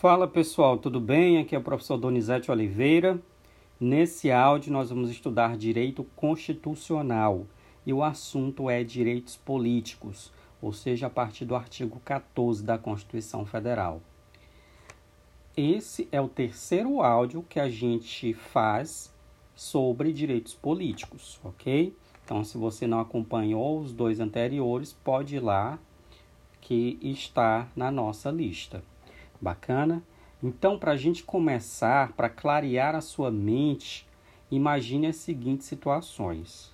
Fala 0.00 0.26
pessoal, 0.26 0.78
tudo 0.78 0.98
bem? 0.98 1.36
Aqui 1.36 1.54
é 1.54 1.58
o 1.58 1.62
professor 1.62 1.98
Donizete 1.98 2.50
Oliveira. 2.50 3.20
Nesse 3.78 4.32
áudio 4.32 4.72
nós 4.72 4.88
vamos 4.88 5.10
estudar 5.10 5.58
direito 5.58 6.04
constitucional 6.16 7.46
e 7.84 7.92
o 7.92 8.02
assunto 8.02 8.70
é 8.70 8.82
direitos 8.82 9.36
políticos, 9.36 10.32
ou 10.62 10.72
seja, 10.72 11.08
a 11.08 11.10
partir 11.10 11.44
do 11.44 11.54
artigo 11.54 12.00
14 12.02 12.64
da 12.64 12.78
Constituição 12.78 13.44
Federal. 13.44 14.00
Esse 15.54 16.08
é 16.10 16.18
o 16.18 16.28
terceiro 16.28 17.02
áudio 17.02 17.44
que 17.46 17.60
a 17.60 17.68
gente 17.68 18.32
faz 18.32 19.12
sobre 19.54 20.14
direitos 20.14 20.54
políticos, 20.54 21.38
ok? 21.44 21.94
Então, 22.24 22.42
se 22.42 22.56
você 22.56 22.86
não 22.86 23.00
acompanhou 23.00 23.78
os 23.78 23.92
dois 23.92 24.18
anteriores, 24.18 24.94
pode 25.04 25.36
ir 25.36 25.40
lá 25.40 25.78
que 26.58 26.98
está 27.02 27.68
na 27.76 27.90
nossa 27.90 28.30
lista. 28.30 28.82
Bacana? 29.40 30.02
Então, 30.42 30.78
para 30.78 30.92
a 30.92 30.96
gente 30.96 31.22
começar, 31.22 32.12
para 32.12 32.28
clarear 32.28 32.94
a 32.94 33.00
sua 33.00 33.30
mente, 33.30 34.06
imagine 34.50 35.06
as 35.06 35.16
seguintes 35.16 35.66
situações. 35.66 36.72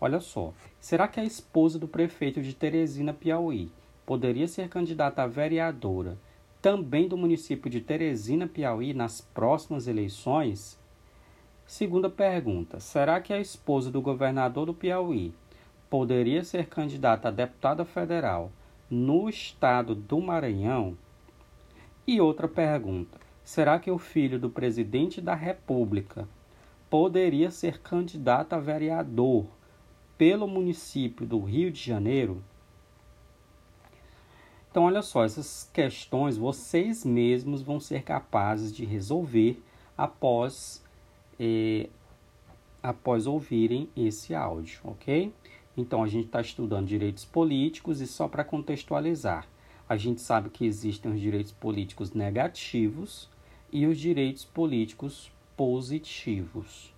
Olha 0.00 0.20
só, 0.20 0.52
será 0.78 1.08
que 1.08 1.18
a 1.18 1.24
esposa 1.24 1.78
do 1.78 1.88
prefeito 1.88 2.42
de 2.42 2.54
Teresina, 2.54 3.14
Piauí, 3.14 3.70
poderia 4.04 4.46
ser 4.46 4.68
candidata 4.68 5.22
a 5.22 5.26
vereadora 5.26 6.18
também 6.60 7.06
do 7.06 7.16
município 7.16 7.70
de 7.70 7.80
Teresina, 7.80 8.46
Piauí, 8.46 8.92
nas 8.92 9.20
próximas 9.20 9.86
eleições? 9.86 10.78
Segunda 11.66 12.10
pergunta: 12.10 12.80
será 12.80 13.20
que 13.20 13.32
a 13.32 13.40
esposa 13.40 13.90
do 13.90 14.02
governador 14.02 14.66
do 14.66 14.74
Piauí 14.74 15.32
poderia 15.88 16.42
ser 16.44 16.66
candidata 16.66 17.28
a 17.28 17.30
deputada 17.30 17.84
federal 17.84 18.50
no 18.90 19.28
estado 19.28 19.94
do 19.94 20.20
Maranhão? 20.20 20.96
E 22.06 22.20
outra 22.20 22.46
pergunta: 22.46 23.18
será 23.42 23.78
que 23.80 23.90
o 23.90 23.98
filho 23.98 24.38
do 24.38 24.48
presidente 24.48 25.20
da 25.20 25.34
República 25.34 26.28
poderia 26.88 27.50
ser 27.50 27.80
candidato 27.80 28.52
a 28.52 28.60
vereador 28.60 29.46
pelo 30.16 30.46
município 30.46 31.26
do 31.26 31.40
Rio 31.40 31.70
de 31.72 31.82
Janeiro? 31.82 32.42
Então, 34.70 34.84
olha 34.84 35.02
só, 35.02 35.24
essas 35.24 35.68
questões 35.72 36.36
vocês 36.36 37.04
mesmos 37.04 37.62
vão 37.62 37.80
ser 37.80 38.02
capazes 38.02 38.70
de 38.70 38.84
resolver 38.84 39.60
após, 39.96 40.84
eh, 41.40 41.88
após 42.82 43.26
ouvirem 43.26 43.88
esse 43.96 44.34
áudio, 44.34 44.80
ok? 44.84 45.32
Então, 45.76 46.02
a 46.02 46.06
gente 46.06 46.26
está 46.26 46.42
estudando 46.42 46.86
direitos 46.86 47.24
políticos 47.24 48.02
e 48.02 48.06
só 48.06 48.28
para 48.28 48.44
contextualizar. 48.44 49.48
A 49.88 49.96
gente 49.96 50.20
sabe 50.20 50.50
que 50.50 50.66
existem 50.66 51.12
os 51.12 51.20
direitos 51.20 51.52
políticos 51.52 52.12
negativos 52.12 53.28
e 53.72 53.86
os 53.86 53.98
direitos 53.98 54.44
políticos 54.44 55.30
positivos. 55.56 56.92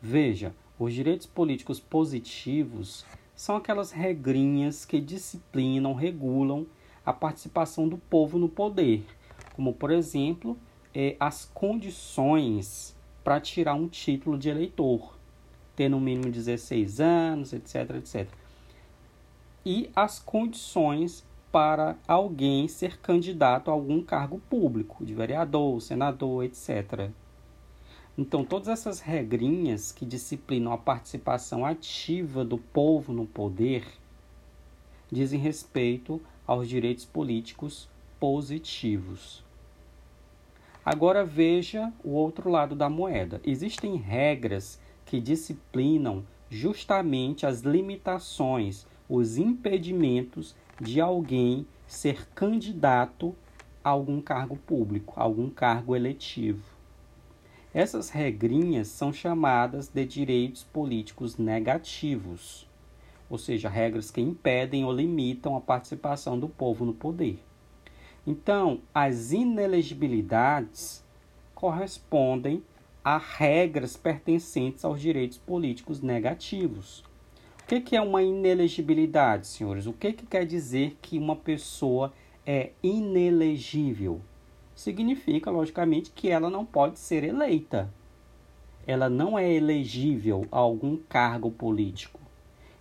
Veja, 0.00 0.54
os 0.78 0.92
direitos 0.92 1.26
políticos 1.26 1.80
positivos 1.80 3.04
são 3.34 3.56
aquelas 3.56 3.92
regrinhas 3.92 4.84
que 4.84 5.00
disciplinam, 5.00 5.94
regulam 5.94 6.66
a 7.04 7.12
participação 7.12 7.88
do 7.88 7.96
povo 7.96 8.38
no 8.38 8.48
poder, 8.48 9.06
como, 9.54 9.72
por 9.72 9.90
exemplo, 9.90 10.58
é, 10.94 11.16
as 11.18 11.46
condições 11.46 12.94
para 13.24 13.40
tirar 13.40 13.74
um 13.74 13.88
título 13.88 14.38
de 14.38 14.48
eleitor, 14.48 15.16
ter 15.74 15.88
no 15.88 16.00
mínimo 16.00 16.30
16 16.30 17.00
anos, 17.00 17.52
etc, 17.52 17.96
etc. 17.96 18.28
E 19.64 19.90
as 19.94 20.18
condições 20.18 21.24
para 21.50 21.96
alguém 22.06 22.68
ser 22.68 22.98
candidato 22.98 23.70
a 23.70 23.74
algum 23.74 24.02
cargo 24.02 24.40
público, 24.50 25.04
de 25.04 25.14
vereador, 25.14 25.80
senador, 25.80 26.44
etc. 26.44 27.10
Então, 28.16 28.44
todas 28.44 28.68
essas 28.68 29.00
regrinhas 29.00 29.92
que 29.92 30.04
disciplinam 30.04 30.72
a 30.72 30.78
participação 30.78 31.64
ativa 31.64 32.44
do 32.44 32.58
povo 32.58 33.12
no 33.12 33.26
poder 33.26 33.86
dizem 35.10 35.38
respeito 35.38 36.20
aos 36.46 36.68
direitos 36.68 37.04
políticos 37.04 37.88
positivos. 38.18 39.44
Agora 40.84 41.24
veja 41.24 41.92
o 42.02 42.10
outro 42.10 42.50
lado 42.50 42.74
da 42.74 42.88
moeda. 42.88 43.40
Existem 43.44 43.96
regras 43.96 44.80
que 45.04 45.20
disciplinam 45.20 46.24
justamente 46.50 47.46
as 47.46 47.60
limitações, 47.60 48.86
os 49.08 49.36
impedimentos 49.36 50.56
de 50.80 51.00
alguém 51.00 51.66
ser 51.86 52.28
candidato 52.34 53.34
a 53.82 53.90
algum 53.90 54.20
cargo 54.20 54.56
público, 54.56 55.14
a 55.16 55.22
algum 55.22 55.50
cargo 55.50 55.96
eletivo. 55.96 56.62
Essas 57.74 58.10
regrinhas 58.10 58.88
são 58.88 59.12
chamadas 59.12 59.88
de 59.88 60.04
direitos 60.04 60.64
políticos 60.64 61.36
negativos, 61.36 62.66
ou 63.28 63.38
seja, 63.38 63.68
regras 63.68 64.10
que 64.10 64.20
impedem 64.20 64.84
ou 64.84 64.92
limitam 64.92 65.56
a 65.56 65.60
participação 65.60 66.38
do 66.38 66.48
povo 66.48 66.84
no 66.84 66.94
poder. 66.94 67.38
Então, 68.26 68.80
as 68.94 69.32
inelegibilidades 69.32 71.04
correspondem 71.54 72.62
a 73.02 73.18
regras 73.18 73.96
pertencentes 73.96 74.84
aos 74.84 75.00
direitos 75.00 75.38
políticos 75.38 76.00
negativos, 76.00 77.04
que, 77.68 77.82
que 77.82 77.96
é 77.96 78.00
uma 78.00 78.22
inelegibilidade, 78.22 79.46
senhores? 79.46 79.86
O 79.86 79.92
que, 79.92 80.14
que 80.14 80.24
quer 80.24 80.46
dizer 80.46 80.96
que 81.02 81.18
uma 81.18 81.36
pessoa 81.36 82.14
é 82.46 82.70
inelegível? 82.82 84.22
Significa, 84.74 85.50
logicamente, 85.50 86.10
que 86.10 86.30
ela 86.30 86.48
não 86.48 86.64
pode 86.64 86.98
ser 86.98 87.22
eleita. 87.24 87.92
Ela 88.86 89.10
não 89.10 89.38
é 89.38 89.52
elegível 89.52 90.46
a 90.50 90.56
algum 90.56 90.96
cargo 90.96 91.50
político. 91.50 92.18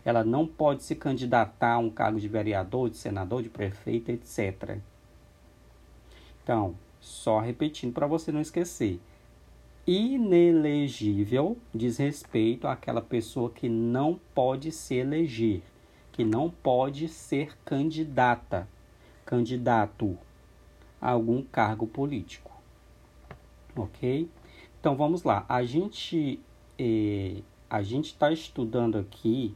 Ela 0.05 0.23
não 0.23 0.47
pode 0.47 0.83
se 0.83 0.95
candidatar 0.95 1.73
a 1.73 1.79
um 1.79 1.89
cargo 1.89 2.17
de 2.17 2.29
vereador, 2.29 2.89
de 2.89 2.95
senador, 2.95 3.43
de 3.43 3.49
prefeito, 3.49 4.09
etc. 4.09 4.77
Então, 6.41 6.75
só 7.01 7.41
repetindo 7.41 7.91
para 7.91 8.07
você 8.07 8.31
não 8.31 8.39
esquecer 8.39 9.01
inelegível 9.87 11.57
diz 11.73 11.95
respeito 11.97 12.67
àquela 12.67 13.01
pessoa 13.01 13.49
que 13.49 13.69
não 13.69 14.19
pode 14.35 14.69
se 14.69 14.95
eleger, 14.95 15.61
que 16.11 16.25
não 16.25 16.49
pode 16.49 17.07
ser 17.07 17.57
candidata, 17.63 18.67
candidato 19.25 20.17
a 20.99 21.11
algum 21.11 21.41
cargo 21.41 21.87
político. 21.87 22.51
Ok? 23.77 24.29
Então 24.77 24.97
vamos 24.97 25.23
lá. 25.23 25.45
A 25.47 25.63
gente 25.63 26.37
eh, 26.77 27.41
a 27.69 27.81
gente 27.81 28.07
está 28.07 28.29
estudando 28.29 28.97
aqui 28.97 29.55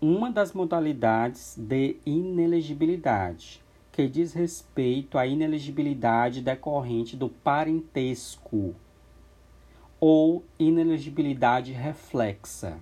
uma 0.00 0.30
das 0.30 0.54
modalidades 0.54 1.56
de 1.58 1.96
inelegibilidade, 2.06 3.62
que 3.92 4.08
diz 4.08 4.32
respeito 4.32 5.18
à 5.18 5.26
inelegibilidade 5.26 6.40
decorrente 6.40 7.16
do 7.16 7.28
parentesco 7.28 8.74
ou 10.08 10.44
inelegibilidade 10.56 11.72
reflexa, 11.72 12.78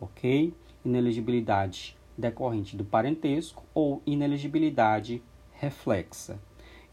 ok? 0.00 0.54
Inelegibilidade 0.82 1.94
decorrente 2.16 2.74
do 2.74 2.86
parentesco 2.86 3.66
ou 3.74 4.00
inelegibilidade 4.06 5.22
reflexa. 5.52 6.40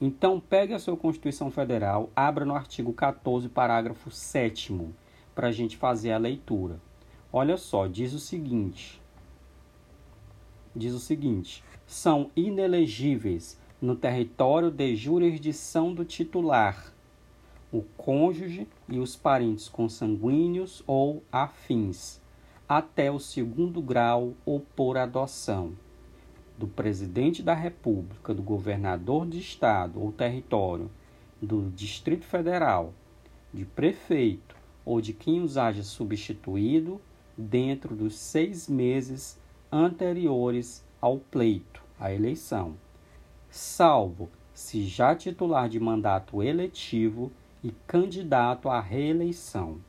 Então, 0.02 0.42
pegue 0.42 0.74
a 0.74 0.80
sua 0.80 0.98
Constituição 0.98 1.50
Federal, 1.50 2.10
abra 2.14 2.44
no 2.44 2.54
artigo 2.54 2.92
14, 2.92 3.48
parágrafo 3.48 4.12
7 4.12 4.78
para 5.34 5.48
a 5.48 5.52
gente 5.54 5.78
fazer 5.78 6.12
a 6.12 6.18
leitura. 6.18 6.78
Olha 7.32 7.56
só, 7.56 7.88
diz 7.88 8.12
o 8.12 8.20
seguinte: 8.20 9.02
diz 10.76 10.94
o 10.94 11.00
seguinte: 11.00 11.64
são 11.88 12.30
inelegíveis 12.36 13.58
no 13.82 13.96
território 13.96 14.70
de 14.70 14.98
jurisdição 14.98 15.94
do 15.94 16.04
titular 16.04 16.91
o 17.72 17.82
cônjuge 17.96 18.68
e 18.90 19.00
os 19.00 19.16
parentes 19.16 19.70
consanguíneos 19.70 20.84
ou 20.86 21.24
afins, 21.32 22.20
até 22.68 23.10
o 23.12 23.20
segundo 23.20 23.82
grau 23.82 24.34
ou 24.46 24.60
por 24.60 24.98
adoção, 24.98 25.74
do 26.58 26.68
presidente 26.68 27.42
da 27.42 27.54
República, 27.54 28.34
do 28.34 28.44
governador 28.44 29.26
de 29.26 29.40
estado 29.40 30.02
ou 30.02 30.12
território, 30.12 30.92
do 31.42 31.72
Distrito 31.72 32.26
Federal, 32.26 32.94
de 33.54 33.66
prefeito 33.66 34.56
ou 34.86 35.02
de 35.02 35.14
quem 35.14 35.42
os 35.42 35.58
haja 35.58 35.84
substituído 35.84 37.02
dentro 37.38 37.96
dos 37.96 38.16
seis 38.16 38.68
meses 38.68 39.40
anteriores 39.72 40.86
ao 41.00 41.18
pleito, 41.18 41.82
à 42.00 42.14
eleição, 42.14 42.76
salvo 43.50 44.30
se 44.54 44.86
já 44.86 45.16
titular 45.16 45.68
de 45.68 45.80
mandato 45.80 46.44
eletivo 46.44 47.32
e 47.64 47.72
candidato 47.88 48.70
à 48.70 48.80
reeleição. 48.80 49.80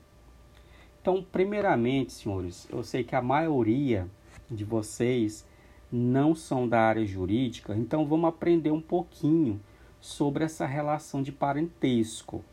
Então, 1.00 1.22
primeiramente, 1.22 2.12
senhores, 2.12 2.68
eu 2.70 2.82
sei 2.82 3.02
que 3.02 3.16
a 3.16 3.22
maioria 3.22 4.08
de 4.50 4.64
vocês 4.64 5.44
não 5.90 6.34
são 6.34 6.68
da 6.68 6.80
área 6.80 7.04
jurídica, 7.04 7.74
então 7.76 8.06
vamos 8.06 8.28
aprender 8.28 8.70
um 8.70 8.80
pouquinho 8.80 9.60
sobre 10.00 10.44
essa 10.44 10.64
relação 10.64 11.22
de 11.22 11.32
parentesco, 11.32 12.44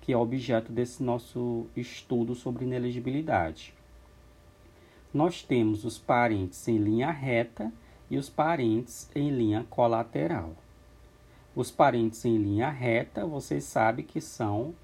que 0.00 0.12
é 0.12 0.16
objeto 0.16 0.72
desse 0.72 1.02
nosso 1.02 1.66
estudo 1.76 2.34
sobre 2.34 2.64
inelegibilidade. 2.64 3.74
Nós 5.12 5.42
temos 5.42 5.84
os 5.84 5.98
parentes 5.98 6.66
em 6.66 6.78
linha 6.78 7.10
reta 7.10 7.72
e 8.10 8.18
os 8.18 8.28
parentes 8.28 9.10
em 9.14 9.30
linha 9.30 9.66
colateral. 9.70 10.54
Os 11.54 11.70
parentes 11.70 12.24
em 12.24 12.38
linha 12.38 12.70
reta, 12.70 13.26
vocês 13.26 13.64
sabem 13.64 14.04
que 14.04 14.20
são 14.20 14.74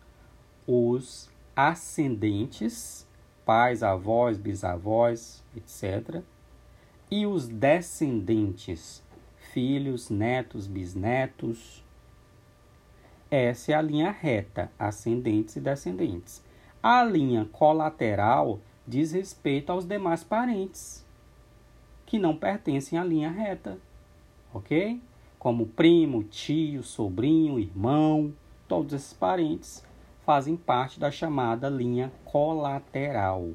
os 0.66 1.30
ascendentes, 1.56 3.06
pais, 3.44 3.82
avós, 3.82 4.36
bisavós, 4.36 5.42
etc. 5.56 6.22
E 7.10 7.26
os 7.26 7.48
descendentes, 7.48 9.02
filhos, 9.52 10.10
netos, 10.10 10.66
bisnetos. 10.66 11.82
Essa 13.30 13.72
é 13.72 13.74
a 13.74 13.82
linha 13.82 14.10
reta, 14.10 14.70
ascendentes 14.78 15.56
e 15.56 15.60
descendentes. 15.60 16.42
A 16.82 17.02
linha 17.02 17.46
colateral 17.46 18.60
diz 18.86 19.12
respeito 19.12 19.70
aos 19.70 19.86
demais 19.86 20.22
parentes 20.22 21.04
que 22.04 22.18
não 22.18 22.36
pertencem 22.36 22.98
à 22.98 23.04
linha 23.04 23.30
reta, 23.30 23.78
ok? 24.52 25.00
Como 25.38 25.66
primo, 25.66 26.24
tio, 26.24 26.82
sobrinho, 26.82 27.60
irmão, 27.60 28.34
todos 28.66 28.92
esses 28.92 29.12
parentes 29.12 29.84
fazem 30.24 30.56
parte 30.56 30.98
da 30.98 31.10
chamada 31.10 31.68
linha 31.68 32.12
colateral, 32.24 33.50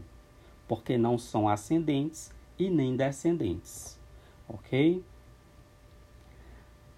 porque 0.67 0.97
não 0.97 1.17
são 1.17 1.47
ascendentes 1.47 2.31
e 2.57 2.69
nem 2.69 2.95
descendentes, 2.95 3.99
ok? 4.47 5.03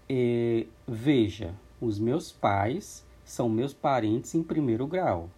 E, 0.08 0.68
veja, 0.88 1.56
os 1.82 1.98
meus 1.98 2.32
pais 2.32 3.04
são 3.24 3.50
meus 3.50 3.74
parentes 3.74 4.36
em 4.36 4.44
primeiro 4.44 4.86
grau, 4.86 5.30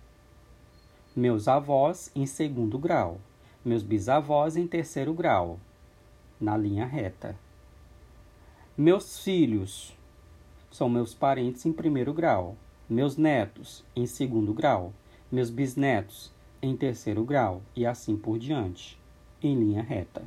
meus 1.15 1.47
avós 1.47 2.11
em 2.13 2.25
segundo 2.25 2.77
grau, 2.77 3.17
meus 3.65 3.81
bisavós 3.81 4.55
em 4.55 4.67
terceiro 4.67 5.13
grau, 5.13 5.57
na 6.39 6.55
linha 6.55 6.85
reta. 6.85 7.35
Meus 8.79 9.17
filhos 9.17 9.97
são 10.69 10.87
meus 10.87 11.11
parentes 11.11 11.65
em 11.65 11.73
primeiro 11.73 12.13
grau, 12.13 12.55
meus 12.87 13.17
netos 13.17 13.83
em 13.95 14.05
segundo 14.05 14.53
grau, 14.53 14.93
meus 15.31 15.49
bisnetos 15.49 16.31
em 16.61 16.77
terceiro 16.77 17.23
grau 17.23 17.63
e 17.75 17.87
assim 17.87 18.15
por 18.15 18.37
diante, 18.37 18.95
em 19.41 19.57
linha 19.57 19.81
reta. 19.81 20.21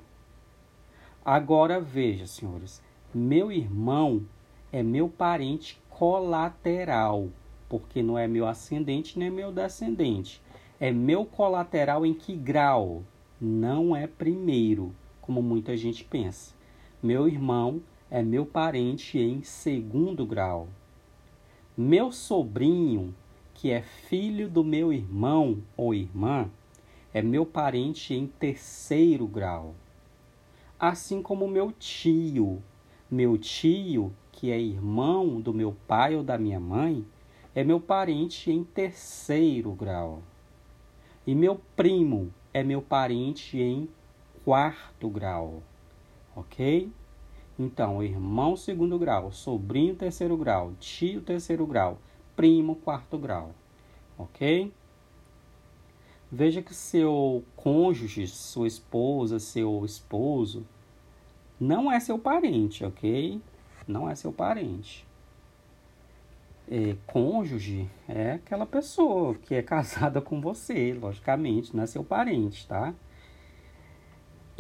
Agora 1.24 1.80
veja, 1.80 2.26
senhores, 2.26 2.82
meu 3.14 3.52
irmão 3.52 4.26
é 4.72 4.82
meu 4.82 5.08
parente 5.08 5.80
colateral, 5.88 7.28
porque 7.68 8.02
não 8.02 8.18
é 8.18 8.26
meu 8.26 8.48
ascendente 8.48 9.16
nem 9.16 9.30
meu 9.30 9.52
descendente. 9.52 10.42
É 10.80 10.90
meu 10.90 11.24
colateral 11.24 12.04
em 12.04 12.12
que 12.12 12.34
grau? 12.34 13.04
Não 13.40 13.94
é 13.94 14.08
primeiro, 14.08 14.92
como 15.20 15.40
muita 15.40 15.76
gente 15.76 16.02
pensa. 16.02 16.52
Meu 17.00 17.28
irmão 17.28 17.80
é 18.10 18.22
meu 18.22 18.44
parente 18.44 19.18
em 19.18 19.42
segundo 19.42 20.26
grau. 20.26 20.68
Meu 21.76 22.10
sobrinho, 22.10 23.14
que 23.54 23.70
é 23.70 23.82
filho 23.82 24.48
do 24.48 24.64
meu 24.64 24.92
irmão 24.92 25.62
ou 25.76 25.94
irmã, 25.94 26.50
é 27.12 27.22
meu 27.22 27.46
parente 27.46 28.14
em 28.14 28.26
terceiro 28.26 29.26
grau 29.26 29.74
assim 30.80 31.20
como 31.20 31.46
meu 31.46 31.70
tio. 31.70 32.62
Meu 33.10 33.36
tio, 33.36 34.12
que 34.32 34.50
é 34.50 34.58
irmão 34.58 35.38
do 35.40 35.52
meu 35.52 35.76
pai 35.86 36.16
ou 36.16 36.22
da 36.22 36.38
minha 36.38 36.58
mãe, 36.58 37.04
é 37.54 37.62
meu 37.62 37.78
parente 37.78 38.50
em 38.50 38.64
terceiro 38.64 39.72
grau. 39.72 40.22
E 41.26 41.34
meu 41.34 41.60
primo 41.76 42.32
é 42.54 42.62
meu 42.62 42.80
parente 42.80 43.58
em 43.58 43.88
quarto 44.42 45.10
grau. 45.10 45.62
Ok? 46.34 46.90
Então, 47.62 48.02
irmão 48.02 48.56
segundo 48.56 48.98
grau, 48.98 49.30
sobrinho 49.30 49.94
terceiro 49.94 50.34
grau, 50.34 50.72
tio 50.80 51.20
terceiro 51.20 51.66
grau, 51.66 51.98
primo 52.34 52.74
quarto 52.74 53.18
grau. 53.18 53.50
Ok? 54.16 54.72
Veja 56.32 56.62
que 56.62 56.72
seu 56.72 57.44
cônjuge, 57.56 58.26
sua 58.28 58.66
esposa, 58.66 59.38
seu 59.38 59.84
esposo, 59.84 60.66
não 61.60 61.92
é 61.92 62.00
seu 62.00 62.18
parente, 62.18 62.82
ok? 62.82 63.38
Não 63.86 64.08
é 64.08 64.14
seu 64.14 64.32
parente. 64.32 65.06
É, 66.66 66.96
cônjuge 67.06 67.90
é 68.08 68.32
aquela 68.32 68.64
pessoa 68.64 69.34
que 69.34 69.54
é 69.54 69.60
casada 69.62 70.22
com 70.22 70.40
você, 70.40 70.94
logicamente, 70.94 71.76
não 71.76 71.82
é 71.82 71.86
seu 71.86 72.02
parente, 72.02 72.66
tá? 72.66 72.94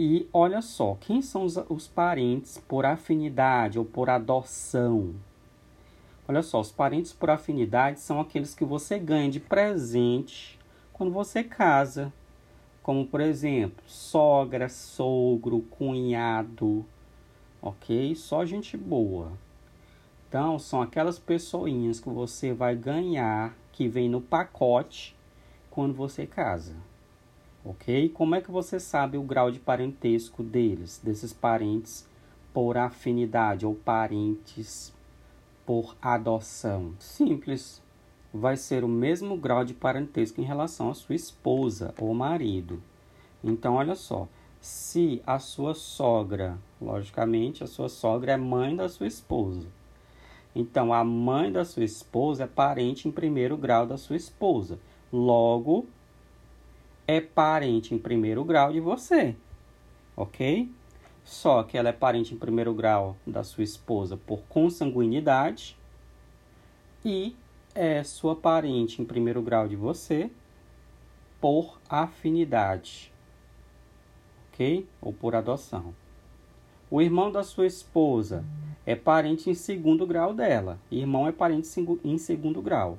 E 0.02 0.26
olha 0.32 0.62
só, 0.62 0.96
quem 0.98 1.20
são 1.20 1.44
os, 1.44 1.58
os 1.68 1.86
parentes 1.86 2.56
por 2.56 2.86
afinidade 2.86 3.78
ou 3.78 3.84
por 3.84 4.08
adoção? 4.08 5.14
Olha 6.26 6.40
só, 6.40 6.58
os 6.58 6.72
parentes 6.72 7.12
por 7.12 7.28
afinidade 7.28 8.00
são 8.00 8.18
aqueles 8.18 8.54
que 8.54 8.64
você 8.64 8.98
ganha 8.98 9.30
de 9.30 9.38
presente 9.38 10.58
quando 10.90 11.12
você 11.12 11.44
casa, 11.44 12.10
como 12.82 13.06
por 13.06 13.20
exemplo, 13.20 13.84
sogra, 13.86 14.70
sogro, 14.70 15.60
cunhado, 15.68 16.82
ok? 17.60 18.14
Só 18.14 18.46
gente 18.46 18.78
boa. 18.78 19.30
Então, 20.26 20.58
são 20.58 20.80
aquelas 20.80 21.18
pessoinhas 21.18 22.00
que 22.00 22.08
você 22.08 22.54
vai 22.54 22.74
ganhar, 22.74 23.54
que 23.70 23.86
vem 23.86 24.08
no 24.08 24.22
pacote 24.22 25.14
quando 25.70 25.92
você 25.92 26.26
casa, 26.26 26.74
ok? 27.64 28.08
Como 28.10 28.34
é 28.34 28.40
que 28.40 28.50
você 28.50 28.80
sabe 28.80 29.16
o 29.16 29.22
grau 29.22 29.50
de 29.50 29.58
parentesco 29.60 30.42
deles, 30.42 31.00
desses 31.02 31.32
parentes 31.32 32.08
por 32.52 32.76
afinidade 32.76 33.66
ou 33.66 33.74
parentes 33.74 34.92
por 35.66 35.96
adoção? 36.00 36.94
Simples 36.98 37.82
vai 38.32 38.56
ser 38.56 38.84
o 38.84 38.88
mesmo 38.88 39.36
grau 39.36 39.64
de 39.64 39.74
parentesco 39.74 40.40
em 40.40 40.44
relação 40.44 40.90
à 40.90 40.94
sua 40.94 41.14
esposa 41.14 41.94
ou 41.98 42.14
marido. 42.14 42.82
Então, 43.42 43.74
olha 43.74 43.94
só, 43.94 44.28
se 44.60 45.22
a 45.26 45.38
sua 45.38 45.74
sogra, 45.74 46.58
logicamente, 46.80 47.64
a 47.64 47.66
sua 47.66 47.88
sogra 47.88 48.32
é 48.32 48.36
mãe 48.36 48.76
da 48.76 48.88
sua 48.88 49.06
esposa. 49.06 49.66
Então, 50.54 50.92
a 50.92 51.02
mãe 51.02 51.50
da 51.50 51.64
sua 51.64 51.84
esposa 51.84 52.44
é 52.44 52.46
parente 52.46 53.08
em 53.08 53.10
primeiro 53.10 53.56
grau 53.56 53.86
da 53.86 53.96
sua 53.96 54.16
esposa. 54.16 54.78
Logo, 55.12 55.86
é 57.10 57.20
parente 57.20 57.92
em 57.92 57.98
primeiro 57.98 58.44
grau 58.44 58.72
de 58.72 58.78
você. 58.78 59.34
Ok? 60.16 60.70
Só 61.24 61.64
que 61.64 61.76
ela 61.76 61.88
é 61.88 61.92
parente 61.92 62.32
em 62.32 62.38
primeiro 62.38 62.72
grau 62.72 63.16
da 63.26 63.42
sua 63.42 63.64
esposa 63.64 64.16
por 64.16 64.42
consanguinidade 64.48 65.76
e 67.04 67.34
é 67.74 68.04
sua 68.04 68.36
parente 68.36 69.02
em 69.02 69.04
primeiro 69.04 69.42
grau 69.42 69.66
de 69.66 69.74
você 69.74 70.30
por 71.40 71.80
afinidade, 71.88 73.12
ok? 74.52 74.86
Ou 75.00 75.12
por 75.12 75.34
adoção. 75.34 75.92
O 76.88 77.02
irmão 77.02 77.32
da 77.32 77.42
sua 77.42 77.66
esposa 77.66 78.44
é 78.86 78.94
parente 78.94 79.50
em 79.50 79.54
segundo 79.54 80.06
grau 80.06 80.32
dela. 80.32 80.78
Irmão 80.90 81.26
é 81.26 81.32
parente 81.32 81.68
em 82.04 82.18
segundo 82.18 82.62
grau. 82.62 82.98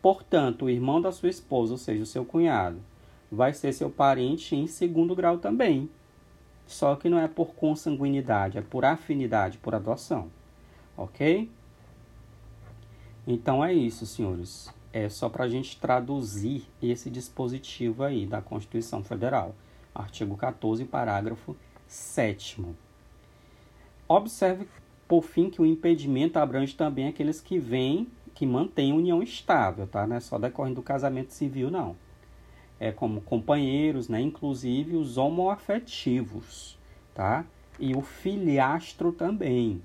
Portanto, 0.00 0.64
o 0.64 0.70
irmão 0.70 1.02
da 1.02 1.12
sua 1.12 1.28
esposa, 1.28 1.72
ou 1.72 1.78
seja, 1.78 2.02
o 2.02 2.06
seu 2.06 2.24
cunhado, 2.24 2.80
vai 3.30 3.52
ser 3.52 3.72
seu 3.72 3.90
parente 3.90 4.56
em 4.56 4.66
segundo 4.66 5.14
grau 5.14 5.38
também. 5.38 5.88
Só 6.66 6.96
que 6.96 7.08
não 7.08 7.18
é 7.18 7.28
por 7.28 7.54
consanguinidade, 7.54 8.58
é 8.58 8.62
por 8.62 8.84
afinidade, 8.84 9.58
por 9.58 9.74
adoção. 9.74 10.30
Ok? 10.96 11.50
Então 13.26 13.64
é 13.64 13.72
isso, 13.72 14.06
senhores. 14.06 14.72
É 14.92 15.08
só 15.08 15.28
para 15.28 15.44
a 15.44 15.48
gente 15.48 15.78
traduzir 15.78 16.64
esse 16.82 17.10
dispositivo 17.10 18.02
aí 18.02 18.26
da 18.26 18.40
Constituição 18.40 19.04
Federal. 19.04 19.54
Artigo 19.94 20.36
14, 20.36 20.84
parágrafo 20.84 21.56
7. 21.86 22.64
Observe, 24.08 24.66
por 25.06 25.22
fim, 25.22 25.50
que 25.50 25.62
o 25.62 25.66
impedimento 25.66 26.38
abrange 26.38 26.74
também 26.74 27.08
aqueles 27.08 27.40
que 27.40 27.58
vêm, 27.58 28.08
que 28.34 28.46
mantêm 28.46 28.92
união 28.92 29.22
estável, 29.22 29.86
tá? 29.86 30.06
Não 30.06 30.16
é 30.16 30.20
só 30.20 30.38
decorrendo 30.38 30.76
do 30.76 30.82
casamento 30.82 31.32
civil, 31.32 31.70
não. 31.70 31.96
É 32.80 32.90
como 32.90 33.20
companheiros, 33.20 34.08
né? 34.08 34.20
Inclusive 34.20 34.96
os 34.96 35.18
homoafetivos, 35.18 36.78
tá? 37.14 37.44
E 37.78 37.94
o 37.94 38.00
filhastro 38.00 39.12
também, 39.12 39.82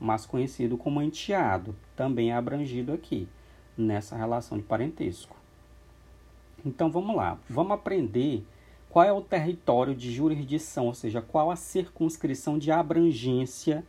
mas 0.00 0.24
conhecido 0.24 0.78
como 0.78 1.02
enteado, 1.02 1.74
também 1.96 2.30
é 2.30 2.34
abrangido 2.34 2.92
aqui, 2.92 3.28
nessa 3.76 4.16
relação 4.16 4.56
de 4.56 4.64
parentesco. 4.64 5.36
Então 6.64 6.90
vamos 6.90 7.14
lá, 7.16 7.38
vamos 7.48 7.72
aprender 7.72 8.44
qual 8.88 9.04
é 9.04 9.12
o 9.12 9.20
território 9.20 9.94
de 9.94 10.10
jurisdição, 10.12 10.86
ou 10.86 10.94
seja, 10.94 11.20
qual 11.20 11.50
a 11.50 11.56
circunscrição 11.56 12.58
de 12.58 12.70
abrangência 12.72 13.84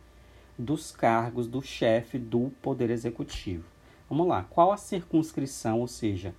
dos 0.58 0.90
cargos 0.90 1.46
do 1.46 1.62
chefe 1.62 2.18
do 2.18 2.50
Poder 2.60 2.90
Executivo. 2.90 3.64
Vamos 4.10 4.26
lá, 4.26 4.44
qual 4.50 4.72
a 4.72 4.76
circunscrição, 4.76 5.80
ou 5.80 5.86
seja, 5.86 6.34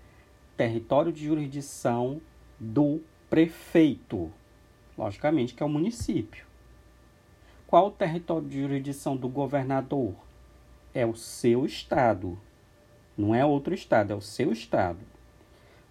território 0.59 1.13
de 1.13 1.23
jurisdição 1.23 2.19
do 2.59 2.99
prefeito? 3.29 4.29
Logicamente 4.97 5.53
que 5.53 5.63
é 5.63 5.65
o 5.65 5.69
município. 5.69 6.45
Qual 7.65 7.87
o 7.87 7.91
território 7.91 8.45
de 8.45 8.59
jurisdição 8.59 9.15
do 9.15 9.29
governador? 9.29 10.13
É 10.93 11.05
o 11.05 11.15
seu 11.15 11.65
estado. 11.65 12.37
Não 13.17 13.33
é 13.33 13.45
outro 13.45 13.73
estado, 13.73 14.11
é 14.11 14.15
o 14.17 14.19
seu 14.19 14.51
estado. 14.51 14.99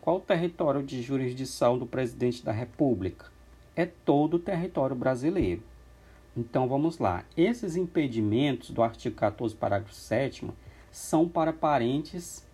Qual 0.03 0.19
o 0.19 0.21
território 0.21 0.83
de 0.83 1.01
jurisdição 1.01 1.79
do 1.79 1.87
presidente 1.87 2.45
da 2.45 2.53
República? 2.53 3.33
É 3.75 3.87
todo 3.87 4.35
o 4.35 4.39
território 4.39 4.95
brasileiro. 4.95 5.63
Então 6.37 6.69
vamos 6.69 6.99
lá. 6.99 7.25
Esses 7.35 7.75
impedimentos 7.75 8.69
do 8.69 8.83
artigo 8.83 9.17
14, 9.17 9.57
parágrafo 9.57 9.95
7 9.95 10.47
são 10.93 11.27
para 11.27 11.55
parentes 11.55 12.47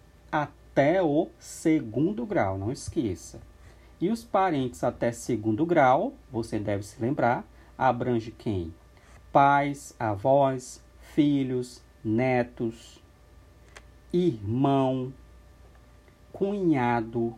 até 0.74 1.00
o 1.00 1.28
segundo 1.38 2.26
grau, 2.26 2.58
não 2.58 2.72
esqueça. 2.72 3.40
E 4.00 4.10
os 4.10 4.24
parentes 4.24 4.82
até 4.82 5.12
segundo 5.12 5.64
grau, 5.64 6.14
você 6.32 6.58
deve 6.58 6.82
se 6.82 7.00
lembrar, 7.00 7.46
abrange 7.78 8.32
quem? 8.32 8.74
Pais, 9.30 9.94
avós, 10.00 10.82
filhos, 11.14 11.80
netos, 12.02 13.00
irmão, 14.12 15.12
cunhado, 16.32 17.36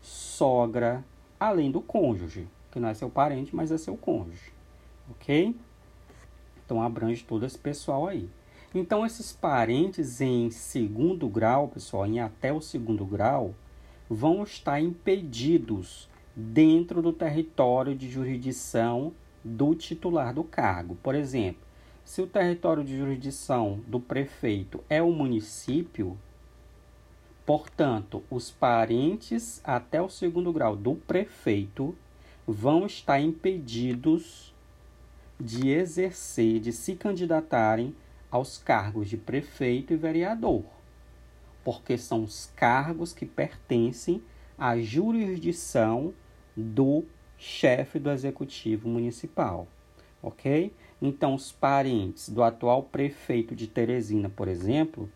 sogra, 0.00 1.04
além 1.38 1.70
do 1.70 1.80
cônjuge, 1.80 2.48
que 2.72 2.80
não 2.80 2.88
é 2.88 2.94
seu 2.94 3.08
parente, 3.08 3.54
mas 3.54 3.70
é 3.70 3.78
seu 3.78 3.96
cônjuge. 3.96 4.52
Ok? 5.08 5.54
Então 6.66 6.82
abrange 6.82 7.22
todo 7.22 7.46
esse 7.46 7.58
pessoal 7.58 8.08
aí. 8.08 8.28
Então 8.74 9.04
esses 9.04 9.32
parentes 9.32 10.20
em 10.20 10.50
segundo 10.50 11.28
grau, 11.28 11.68
pessoal, 11.68 12.06
em 12.06 12.20
até 12.20 12.52
o 12.52 12.60
segundo 12.60 13.04
grau, 13.04 13.54
vão 14.08 14.42
estar 14.42 14.80
impedidos 14.80 16.08
dentro 16.34 17.02
do 17.02 17.12
território 17.12 17.94
de 17.94 18.08
jurisdição 18.08 19.12
do 19.44 19.74
titular 19.74 20.32
do 20.32 20.42
cargo. 20.42 20.96
Por 21.02 21.14
exemplo, 21.14 21.60
se 22.04 22.22
o 22.22 22.26
território 22.26 22.82
de 22.82 22.96
jurisdição 22.96 23.80
do 23.86 24.00
prefeito 24.00 24.82
é 24.88 25.02
o 25.02 25.12
município, 25.12 26.18
portanto, 27.44 28.22
os 28.30 28.50
parentes 28.50 29.60
até 29.64 30.00
o 30.00 30.08
segundo 30.08 30.52
grau 30.52 30.74
do 30.74 30.94
prefeito 30.94 31.94
vão 32.46 32.86
estar 32.86 33.20
impedidos 33.20 34.54
de 35.38 35.70
exercer, 35.70 36.60
de 36.60 36.72
se 36.72 36.94
candidatarem 36.94 37.94
aos 38.32 38.56
cargos 38.56 39.10
de 39.10 39.18
prefeito 39.18 39.92
e 39.92 39.96
vereador, 39.96 40.64
porque 41.62 41.98
são 41.98 42.24
os 42.24 42.50
cargos 42.56 43.12
que 43.12 43.26
pertencem 43.26 44.22
à 44.56 44.78
jurisdição 44.78 46.14
do 46.56 47.04
chefe 47.36 47.98
do 47.98 48.10
executivo 48.10 48.88
municipal, 48.88 49.68
ok? 50.22 50.72
Então, 51.00 51.34
os 51.34 51.52
parentes 51.52 52.30
do 52.30 52.42
atual 52.42 52.84
prefeito 52.84 53.54
de 53.54 53.66
Teresina, 53.66 54.30
por 54.30 54.48
exemplo, 54.48 55.10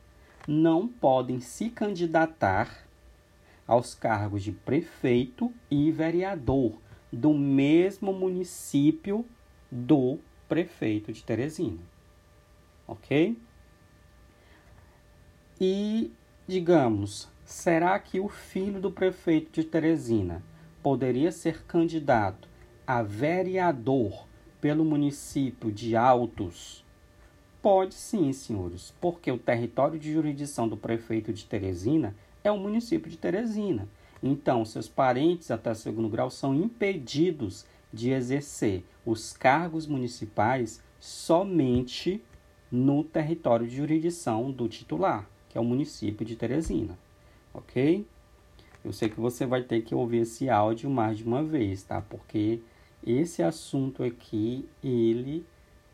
não 0.46 0.86
podem 0.86 1.40
se 1.40 1.70
candidatar 1.70 2.86
aos 3.66 3.94
cargos 3.94 4.42
de 4.42 4.52
prefeito 4.52 5.52
e 5.70 5.90
vereador 5.90 6.74
do 7.10 7.32
mesmo 7.32 8.12
município 8.12 9.24
do 9.70 10.18
prefeito 10.48 11.12
de 11.12 11.24
Teresina. 11.24 11.95
Ok? 12.86 13.38
E, 15.60 16.12
digamos, 16.46 17.28
será 17.44 17.98
que 17.98 18.20
o 18.20 18.28
filho 18.28 18.80
do 18.80 18.90
prefeito 18.90 19.50
de 19.52 19.64
Teresina 19.64 20.42
poderia 20.82 21.32
ser 21.32 21.62
candidato 21.64 22.48
a 22.86 23.02
vereador 23.02 24.26
pelo 24.60 24.84
município 24.84 25.72
de 25.72 25.96
Altos? 25.96 26.84
Pode 27.62 27.94
sim, 27.94 28.32
senhores, 28.32 28.94
porque 29.00 29.32
o 29.32 29.38
território 29.38 29.98
de 29.98 30.12
jurisdição 30.12 30.68
do 30.68 30.76
prefeito 30.76 31.32
de 31.32 31.44
Teresina 31.44 32.14
é 32.44 32.50
o 32.52 32.58
município 32.58 33.10
de 33.10 33.16
Teresina. 33.16 33.88
Então, 34.22 34.64
seus 34.64 34.88
parentes 34.88 35.50
até 35.50 35.74
segundo 35.74 36.08
grau 36.08 36.30
são 36.30 36.54
impedidos 36.54 37.66
de 37.92 38.10
exercer 38.10 38.84
os 39.04 39.32
cargos 39.32 39.86
municipais 39.86 40.82
somente 41.00 42.22
no 42.76 43.02
território 43.02 43.66
de 43.66 43.74
jurisdição 43.74 44.52
do 44.52 44.68
titular, 44.68 45.26
que 45.48 45.56
é 45.56 45.60
o 45.60 45.64
município 45.64 46.26
de 46.26 46.36
Teresina, 46.36 46.98
ok? 47.54 48.06
Eu 48.84 48.92
sei 48.92 49.08
que 49.08 49.18
você 49.18 49.46
vai 49.46 49.62
ter 49.62 49.80
que 49.80 49.94
ouvir 49.94 50.18
esse 50.18 50.50
áudio 50.50 50.90
mais 50.90 51.16
de 51.16 51.24
uma 51.24 51.42
vez, 51.42 51.82
tá? 51.82 52.02
Porque 52.02 52.60
esse 53.04 53.42
assunto 53.42 54.04
aqui, 54.04 54.68
ele 54.84 55.46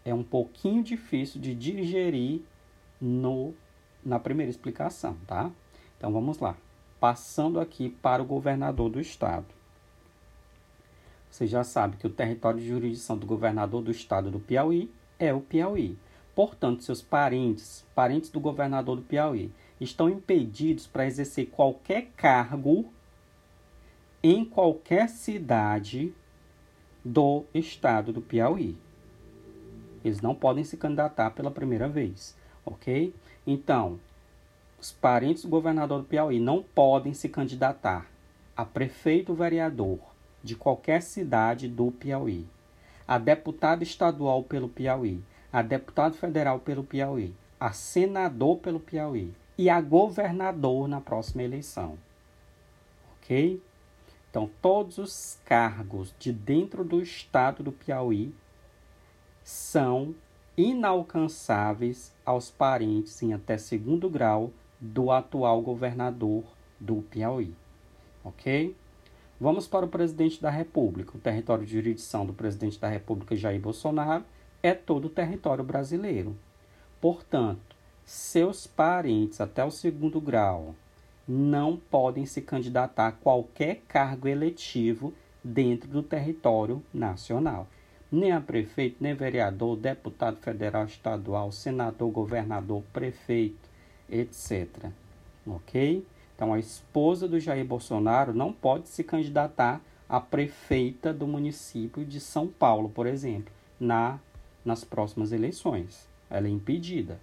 é 0.05 0.13
um 0.13 0.25
pouquinho 0.25 0.83
difícil 0.83 1.41
de 1.41 1.55
digerir 1.55 2.41
no, 3.01 3.55
na 4.05 4.19
primeira 4.19 4.51
explicação, 4.51 5.17
tá? 5.25 5.53
Então 5.97 6.13
vamos 6.13 6.41
lá. 6.41 6.57
Passando 6.99 7.61
aqui 7.61 7.91
para 7.91 8.23
o 8.23 8.27
governador 8.27 8.91
do 8.91 9.01
estado. 9.01 9.47
Você 11.31 11.47
já 11.47 11.63
sabe 11.63 11.97
que 11.97 12.07
o 12.07 12.11
território 12.11 12.59
de 12.61 12.69
jurisdição 12.69 13.17
do 13.17 13.27
governador 13.27 13.83
do 13.83 13.91
estado 13.93 14.33
do 14.33 14.41
Piauí 14.41 14.91
é 15.19 15.33
o 15.33 15.41
Piauí. 15.41 15.97
Portanto, 16.35 16.83
seus 16.83 17.03
parentes, 17.03 17.85
parentes 17.95 18.31
do 18.31 18.41
governador 18.41 18.97
do 18.97 19.03
Piauí, 19.03 19.53
estão 19.81 20.09
impedidos 20.09 20.87
para 20.87 21.07
exercer 21.07 21.47
qualquer 21.47 22.11
cargo 22.17 22.93
em 24.23 24.45
qualquer 24.45 25.09
cidade 25.09 26.15
do 27.05 27.45
estado 27.53 28.13
do 28.13 28.21
Piauí. 28.21 28.77
Eles 30.05 30.21
não 30.21 30.35
podem 30.35 30.65
se 30.65 30.77
candidatar 30.77 31.31
pela 31.31 31.51
primeira 31.51 31.89
vez, 31.89 32.37
ok? 32.65 33.15
Então, 33.47 33.99
os 34.81 34.93
parentes 34.93 35.43
do 35.43 35.49
governador 35.49 36.01
do 36.01 36.07
Piauí 36.07 36.41
não 36.41 36.63
podem 36.63 37.13
se 37.13 37.29
candidatar 37.29 38.07
a 38.57 38.65
prefeito 38.65 39.35
vereador 39.35 39.99
de 40.43 40.57
qualquer 40.57 41.03
cidade 41.03 41.69
do 41.69 41.91
Piauí, 41.91 42.47
a 43.07 43.19
deputado 43.19 43.83
estadual 43.83 44.43
pelo 44.43 44.69
Piauí, 44.69 45.23
a 45.53 45.61
deputado 45.61 46.15
federal 46.15 46.59
pelo 46.61 46.83
Piauí, 46.83 47.35
a 47.61 47.73
senador 47.73 48.59
pelo 48.59 48.81
Piauí 48.81 49.35
e 49.59 49.69
a 49.69 49.81
governador 49.81 50.89
na 50.89 51.01
próxima 51.01 51.43
eleição. 51.43 51.99
Ok? 53.17 53.63
Então, 54.31 54.51
todos 54.63 54.97
os 54.97 55.39
cargos 55.45 56.15
de 56.19 56.33
dentro 56.33 56.83
do 56.83 57.03
estado 57.03 57.63
do 57.63 57.71
Piauí 57.71 58.35
são 59.45 60.15
inalcançáveis 60.57 62.13
aos 62.25 62.51
parentes 62.51 63.23
em 63.23 63.35
até 63.35 63.59
segundo 63.59 64.09
grau 64.09 64.51
do 64.81 65.11
atual 65.11 65.61
governador 65.61 66.45
do 66.81 67.03
Piauí. 67.03 67.55
Ok? 68.25 68.75
Vamos 69.41 69.67
para 69.67 69.85
o 69.85 69.89
presidente 69.89 70.41
da 70.41 70.51
República. 70.51 71.17
O 71.17 71.21
território 71.21 71.67
de 71.67 71.73
jurisdição 71.73 72.25
do 72.25 72.33
presidente 72.33 72.79
da 72.79 72.89
República, 72.89 73.37
Jair 73.37 73.61
Bolsonaro, 73.61 74.25
é 74.63 74.75
todo 74.75 75.07
o 75.07 75.11
território 75.11 75.65
brasileiro. 75.65 76.37
Portanto, 77.01 77.77
seus 78.05 78.67
parentes 78.67 79.41
até 79.41 79.65
o 79.65 79.71
segundo 79.71 80.21
grau 80.21 80.75
não 81.27 81.77
podem 81.77 82.27
se 82.27 82.41
candidatar 82.41 83.09
a 83.09 83.13
qualquer 83.13 83.83
cargo 83.89 84.29
eletivo 84.29 85.13
dentro 85.43 85.89
do 85.89 86.03
território 86.03 86.83
nacional. 86.93 87.67
Nem 88.11 88.33
a 88.33 88.41
prefeito, 88.41 88.97
nem 89.01 89.15
vereador, 89.15 89.77
deputado 89.77 90.37
federal, 90.37 90.85
estadual, 90.85 91.51
senador, 91.51 92.11
governador, 92.11 92.83
prefeito, 92.93 93.71
etc. 94.11 94.91
Ok? 95.47 96.05
Então, 96.35 96.53
a 96.53 96.59
esposa 96.59 97.27
do 97.27 97.41
Jair 97.41 97.65
Bolsonaro 97.65 98.35
não 98.35 98.53
pode 98.53 98.89
se 98.89 99.03
candidatar 99.03 99.81
a 100.09 100.21
prefeita 100.21 101.13
do 101.13 101.27
município 101.27 102.05
de 102.05 102.21
São 102.21 102.47
Paulo, 102.47 102.91
por 102.91 103.07
exemplo, 103.07 103.51
na, 103.81 104.19
nas 104.65 104.85
próximas 104.85 105.33
eleições. 105.33 106.09
Ela 106.31 106.47
é 106.47 106.51
impedida, 106.51 107.21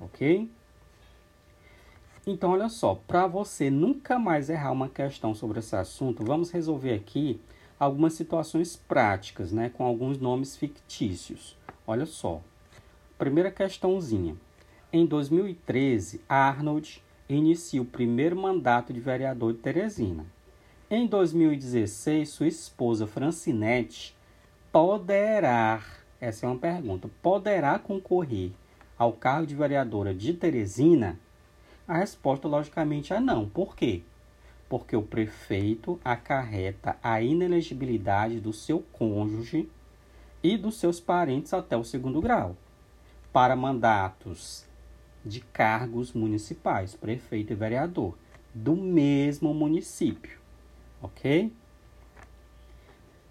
ok? 0.00 0.50
Então, 2.26 2.50
olha 2.50 2.68
só, 2.68 2.94
para 2.94 3.26
você 3.26 3.68
nunca 3.68 4.18
mais 4.18 4.48
errar 4.48 4.70
uma 4.70 4.88
questão 4.88 5.34
sobre 5.34 5.58
esse 5.58 5.74
assunto, 5.74 6.24
vamos 6.24 6.50
resolver 6.50 6.94
aqui 6.94 7.40
algumas 7.78 8.12
situações 8.12 8.76
práticas, 8.76 9.50
né, 9.50 9.68
com 9.68 9.84
alguns 9.84 10.18
nomes 10.18 10.56
fictícios. 10.56 11.56
Olha 11.84 12.06
só. 12.06 12.40
Primeira 13.18 13.50
questãozinha. 13.50 14.36
Em 14.92 15.04
2013, 15.04 16.20
Arnold 16.28 17.02
inicia 17.28 17.82
o 17.82 17.84
primeiro 17.84 18.36
mandato 18.36 18.92
de 18.92 19.00
vereador 19.00 19.52
de 19.52 19.58
Teresina. 19.58 20.24
Em 20.88 21.06
2016, 21.06 22.28
sua 22.28 22.46
esposa 22.46 23.06
Francinete 23.06 24.14
poderá, 24.70 25.82
essa 26.22 26.46
é 26.46 26.48
uma 26.48 26.56
pergunta, 26.56 27.10
poderá 27.20 27.76
concorrer 27.80 28.52
ao 28.96 29.12
cargo 29.12 29.44
de 29.44 29.56
vereadora 29.56 30.14
de 30.14 30.32
Teresina? 30.32 31.18
A 31.86 31.98
resposta, 31.98 32.46
logicamente, 32.46 33.12
é 33.12 33.18
não. 33.18 33.48
Por 33.48 33.74
quê? 33.74 34.02
Porque 34.68 34.94
o 34.94 35.02
prefeito 35.02 35.98
acarreta 36.04 36.96
a 37.02 37.20
inelegibilidade 37.20 38.38
do 38.38 38.52
seu 38.52 38.84
cônjuge 38.92 39.68
e 40.44 40.56
dos 40.56 40.76
seus 40.76 41.00
parentes 41.00 41.52
até 41.52 41.76
o 41.76 41.82
segundo 41.82 42.20
grau 42.20 42.56
para 43.32 43.56
mandatos 43.56 44.64
de 45.24 45.40
cargos 45.40 46.12
municipais, 46.12 46.94
prefeito 46.94 47.52
e 47.52 47.56
vereador, 47.56 48.16
do 48.54 48.76
mesmo 48.76 49.52
município. 49.52 50.38
Ok? 51.02 51.52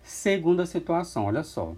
Segunda 0.03 0.65
situação, 0.65 1.23
olha 1.23 1.43
só. 1.43 1.73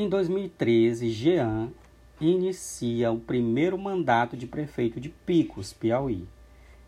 Em 0.00 0.08
2013, 0.08 1.10
Jean 1.10 1.72
inicia 2.20 3.10
o 3.10 3.18
primeiro 3.18 3.76
mandato 3.76 4.36
de 4.36 4.46
prefeito 4.46 5.00
de 5.00 5.08
Picos, 5.08 5.72
Piauí. 5.72 6.24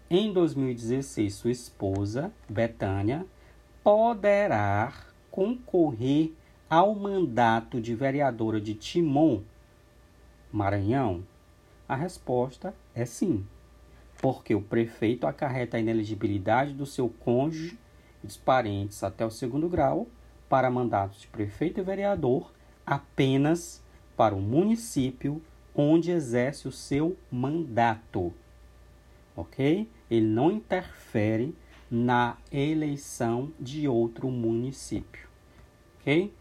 Em 0.09 0.33
2016, 0.33 1.35
sua 1.35 1.51
esposa, 1.51 2.33
Betânia, 2.49 3.27
poderá 3.83 4.93
concorrer 5.29 6.31
ao 6.71 6.95
mandato 6.95 7.81
de 7.81 7.97
vereadora 7.97 8.61
de 8.61 8.75
Timon, 8.75 9.43
Maranhão? 10.53 11.25
A 11.89 11.97
resposta 11.97 12.73
é 12.95 13.05
sim, 13.05 13.45
porque 14.23 14.55
o 14.55 14.63
prefeito 14.63 15.27
acarreta 15.27 15.77
a 15.77 15.81
ineligibilidade 15.81 16.75
do 16.75 16.87
seu 16.87 17.09
cônjuge 17.09 17.77
e 18.23 18.29
dos 18.29 18.37
parentes 18.37 19.03
até 19.03 19.27
o 19.27 19.33
segundo 19.33 19.69
grau 19.69 20.07
para 20.49 20.71
mandatos 20.71 21.23
de 21.23 21.27
prefeito 21.27 21.81
e 21.81 21.83
vereador 21.83 22.53
apenas 22.87 23.83
para 24.17 24.35
o 24.35 24.41
município 24.41 25.43
onde 25.75 26.11
exerce 26.11 26.69
o 26.69 26.73
seu 26.73 27.17
mandato. 27.31 28.33
Ok? 29.37 29.89
Ele 30.11 30.27
não 30.27 30.51
interfere 30.51 31.55
na 31.91 32.37
eleição 32.53 33.53
de 33.59 33.89
outro 33.89 34.31
município. 34.31 35.29
Ok? 36.01 36.33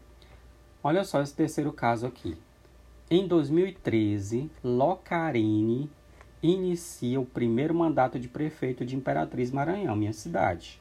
Olha 0.82 1.04
só 1.04 1.22
esse 1.22 1.34
terceiro 1.34 1.72
caso 1.72 2.06
aqui. 2.06 2.36
Em 3.10 3.26
2013, 3.26 4.50
Locarine 4.62 5.90
inicia 6.42 7.20
o 7.20 7.26
primeiro 7.26 7.74
mandato 7.74 8.18
de 8.18 8.28
prefeito 8.28 8.84
de 8.84 8.96
Imperatriz 8.96 9.50
Maranhão, 9.50 9.96
minha 9.96 10.12
cidade, 10.12 10.80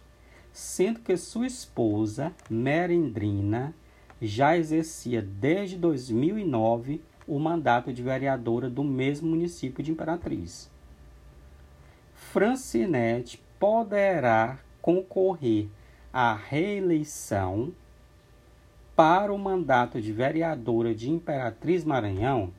sendo 0.54 1.00
que 1.00 1.18
sua 1.18 1.48
esposa, 1.48 2.34
Merendrina, 2.50 3.74
já 4.22 4.58
exercia 4.58 5.22
desde 5.22 5.78
2009 5.78 7.02
o 7.28 7.40
mandato 7.40 7.94
de 7.94 8.02
vereadora 8.02 8.70
do 8.70 8.84
mesmo 8.84 9.30
município 9.30 9.84
de 9.84 9.92
Imperatriz. 9.92 10.70
Francinete 12.14 13.42
poderá 13.60 14.60
concorrer 14.82 15.68
à 16.12 16.34
reeleição 16.34 17.74
para 18.96 19.34
o 19.34 19.38
mandato 19.38 20.02
de 20.02 20.12
vereadora 20.12 20.94
de 20.94 21.10
Imperatriz 21.10 21.86
Maranhão. 21.86 22.52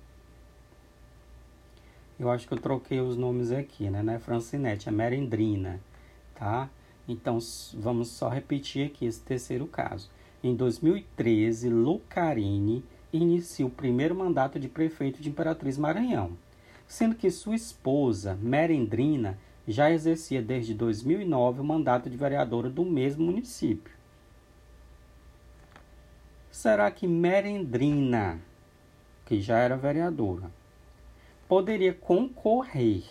Eu 2.18 2.30
acho 2.30 2.46
que 2.46 2.54
eu 2.54 2.58
troquei 2.58 3.00
os 3.00 3.16
nomes 3.16 3.50
aqui, 3.50 3.90
né? 3.90 4.02
Não 4.02 4.12
é 4.12 4.18
Francinete, 4.18 4.88
é 4.88 4.92
Merendrina, 4.92 5.80
tá? 6.34 6.68
Então, 7.08 7.38
vamos 7.74 8.08
só 8.08 8.28
repetir 8.28 8.86
aqui 8.86 9.04
esse 9.04 9.20
terceiro 9.20 9.66
caso. 9.66 10.10
Em 10.42 10.54
2013, 10.54 11.68
Lucarini 11.68 12.82
inicia 13.12 13.66
o 13.66 13.70
primeiro 13.70 14.14
mandato 14.14 14.58
de 14.58 14.68
prefeito 14.68 15.20
de 15.20 15.28
Imperatriz 15.28 15.76
Maranhão, 15.76 16.32
sendo 16.88 17.14
que 17.14 17.30
sua 17.30 17.54
esposa, 17.54 18.38
Merendrina, 18.40 19.38
já 19.68 19.90
exercia 19.90 20.40
desde 20.40 20.72
2009 20.72 21.60
o 21.60 21.64
mandato 21.64 22.08
de 22.08 22.16
vereadora 22.16 22.70
do 22.70 22.86
mesmo 22.86 23.26
município. 23.26 23.92
Será 26.50 26.90
que 26.90 27.06
Merendrina, 27.06 28.40
que 29.26 29.42
já 29.42 29.58
era 29.58 29.76
vereadora, 29.76 30.50
poderia 31.46 31.92
concorrer 31.92 33.04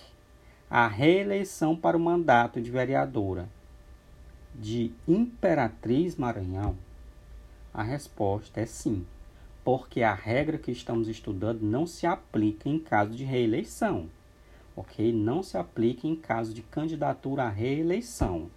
à 0.68 0.88
reeleição 0.88 1.76
para 1.76 1.96
o 1.96 2.00
mandato 2.00 2.60
de 2.60 2.72
vereadora 2.72 3.48
de 4.56 4.92
Imperatriz 5.08 6.16
Maranhão? 6.16 6.89
A 7.74 7.84
resposta 7.84 8.60
é 8.60 8.66
sim, 8.66 9.06
porque 9.64 10.02
a 10.02 10.14
regra 10.14 10.58
que 10.58 10.72
estamos 10.72 11.08
estudando 11.08 11.62
não 11.62 11.86
se 11.86 12.08
aplica 12.08 12.68
em 12.68 12.80
caso 12.80 13.12
de 13.12 13.24
reeleição, 13.24 14.10
ok? 14.76 15.14
Não 15.14 15.44
se 15.44 15.58
aplica 15.58 16.08
em 16.08 16.16
caso 16.16 16.54
de 16.54 16.64
candidatura 16.64 17.44
à 17.44 17.50
reeleição, 17.50 18.50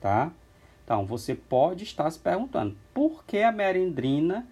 tá? 0.00 0.32
Então, 0.84 1.04
você 1.04 1.34
pode 1.34 1.82
estar 1.82 2.08
se 2.08 2.18
perguntando 2.18 2.76
por 2.94 3.24
que 3.24 3.38
a 3.42 3.50
Merendrina, 3.50 4.46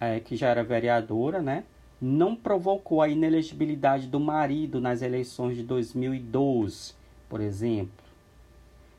é, 0.00 0.18
que 0.18 0.34
já 0.34 0.48
era 0.48 0.64
vereadora, 0.64 1.40
né, 1.40 1.62
não 2.00 2.34
provocou 2.34 3.00
a 3.00 3.08
inelegibilidade 3.08 4.08
do 4.08 4.18
marido 4.18 4.80
nas 4.80 5.02
eleições 5.02 5.56
de 5.56 5.62
2012, 5.62 6.94
por 7.28 7.40
exemplo, 7.40 8.04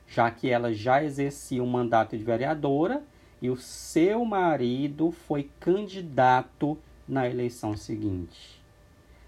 já 0.06 0.30
que 0.30 0.48
ela 0.48 0.72
já 0.72 1.04
exercia 1.04 1.62
um 1.62 1.66
mandato 1.66 2.16
de 2.16 2.24
vereadora 2.24 3.02
e 3.42 3.50
o 3.50 3.56
seu 3.56 4.24
marido 4.24 5.10
foi 5.10 5.50
candidato 5.58 6.78
na 7.08 7.28
eleição 7.28 7.76
seguinte? 7.76 8.62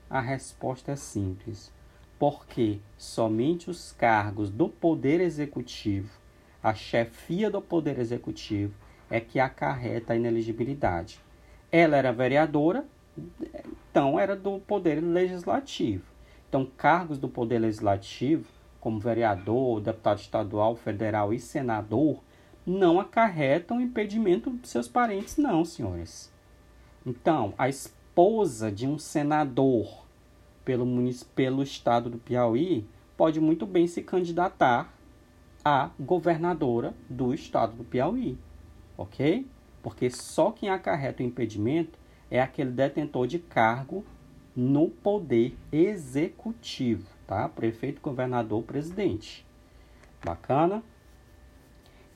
A 0.08 0.20
resposta 0.20 0.92
é 0.92 0.96
simples. 0.96 1.72
Porque 2.16 2.78
somente 2.96 3.68
os 3.68 3.90
cargos 3.90 4.50
do 4.50 4.68
Poder 4.68 5.20
Executivo, 5.20 6.16
a 6.62 6.72
chefia 6.72 7.50
do 7.50 7.60
Poder 7.60 7.98
Executivo, 7.98 8.72
é 9.10 9.18
que 9.20 9.40
acarreta 9.40 10.12
a 10.12 10.16
ineligibilidade. 10.16 11.18
Ela 11.72 11.96
era 11.96 12.12
vereadora, 12.12 12.86
então 13.90 14.18
era 14.18 14.36
do 14.36 14.60
Poder 14.60 15.00
Legislativo. 15.00 16.04
Então, 16.48 16.64
cargos 16.76 17.18
do 17.18 17.28
Poder 17.28 17.58
Legislativo, 17.58 18.46
como 18.80 19.00
vereador, 19.00 19.80
deputado 19.80 20.20
estadual, 20.20 20.76
federal 20.76 21.34
e 21.34 21.40
senador, 21.40 22.22
não 22.66 22.98
acarretam 22.98 23.80
impedimento 23.80 24.50
de 24.50 24.68
seus 24.68 24.88
parentes, 24.88 25.36
não, 25.36 25.64
senhores. 25.64 26.32
Então, 27.04 27.52
a 27.58 27.68
esposa 27.68 28.72
de 28.72 28.86
um 28.86 28.98
senador 28.98 30.04
pelo, 30.64 30.86
pelo 31.34 31.62
estado 31.62 32.08
do 32.08 32.18
Piauí 32.18 32.86
pode 33.16 33.40
muito 33.40 33.66
bem 33.66 33.86
se 33.86 34.02
candidatar 34.02 34.92
a 35.64 35.90
governadora 35.98 36.94
do 37.08 37.32
estado 37.32 37.76
do 37.76 37.84
Piauí, 37.84 38.38
ok? 38.96 39.46
Porque 39.82 40.10
só 40.10 40.50
quem 40.50 40.68
acarreta 40.68 41.22
o 41.22 41.26
impedimento 41.26 41.98
é 42.30 42.40
aquele 42.40 42.70
detentor 42.70 43.26
de 43.26 43.38
cargo 43.38 44.04
no 44.56 44.88
poder 44.88 45.56
executivo, 45.72 47.06
tá? 47.26 47.48
Prefeito, 47.48 48.00
governador, 48.00 48.62
presidente. 48.62 49.44
Bacana? 50.24 50.82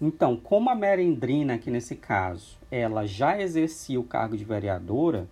Então, 0.01 0.37
como 0.37 0.71
a 0.71 0.77
Merendrina, 0.77 1.55
aqui 1.55 1.71
nesse 1.71 1.97
caso, 1.97 2.57
ela 2.71 3.05
já 3.05 3.41
exercia 3.41 3.99
o 3.99 4.05
cargo 4.05 4.37
de 4.37 4.45
vereadora, 4.45 5.29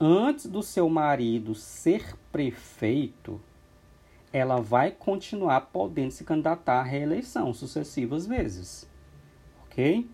antes 0.00 0.46
do 0.46 0.62
seu 0.62 0.88
marido 0.88 1.54
ser 1.54 2.16
prefeito, 2.32 3.40
ela 4.32 4.60
vai 4.60 4.90
continuar 4.90 5.60
podendo 5.72 6.10
se 6.10 6.24
candidatar 6.24 6.80
à 6.80 6.82
reeleição 6.82 7.54
sucessivas 7.54 8.26
vezes. 8.26 8.88
Ok? 9.64 10.08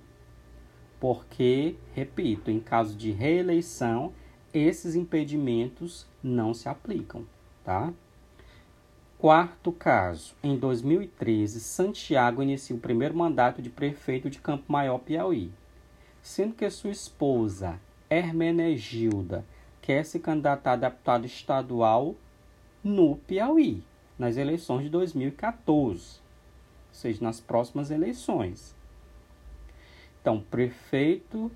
Porque, 1.00 1.76
repito, 1.94 2.50
em 2.50 2.60
caso 2.60 2.96
de 2.96 3.10
reeleição, 3.10 4.12
esses 4.52 4.94
impedimentos 4.94 6.06
não 6.22 6.54
se 6.54 6.68
aplicam, 6.68 7.26
tá? 7.64 7.92
Quarto 9.24 9.72
caso, 9.72 10.34
em 10.42 10.54
2013, 10.54 11.58
Santiago 11.58 12.42
inicia 12.42 12.76
o 12.76 12.78
primeiro 12.78 13.16
mandato 13.16 13.62
de 13.62 13.70
prefeito 13.70 14.28
de 14.28 14.38
Campo 14.38 14.70
Maior, 14.70 14.98
Piauí, 14.98 15.50
sendo 16.20 16.54
que 16.54 16.68
sua 16.68 16.90
esposa, 16.90 17.80
Hermenegilda, 18.10 19.42
quer 19.80 20.04
se 20.04 20.18
candidatar 20.20 20.72
a 20.72 20.76
deputado 20.76 21.24
estadual 21.24 22.14
no 22.84 23.16
Piauí, 23.16 23.82
nas 24.18 24.36
eleições 24.36 24.82
de 24.82 24.90
2014, 24.90 25.72
ou 25.72 25.96
seja, 26.92 27.24
nas 27.24 27.40
próximas 27.40 27.90
eleições. 27.90 28.76
Então, 30.20 30.38
prefeito, 30.38 31.50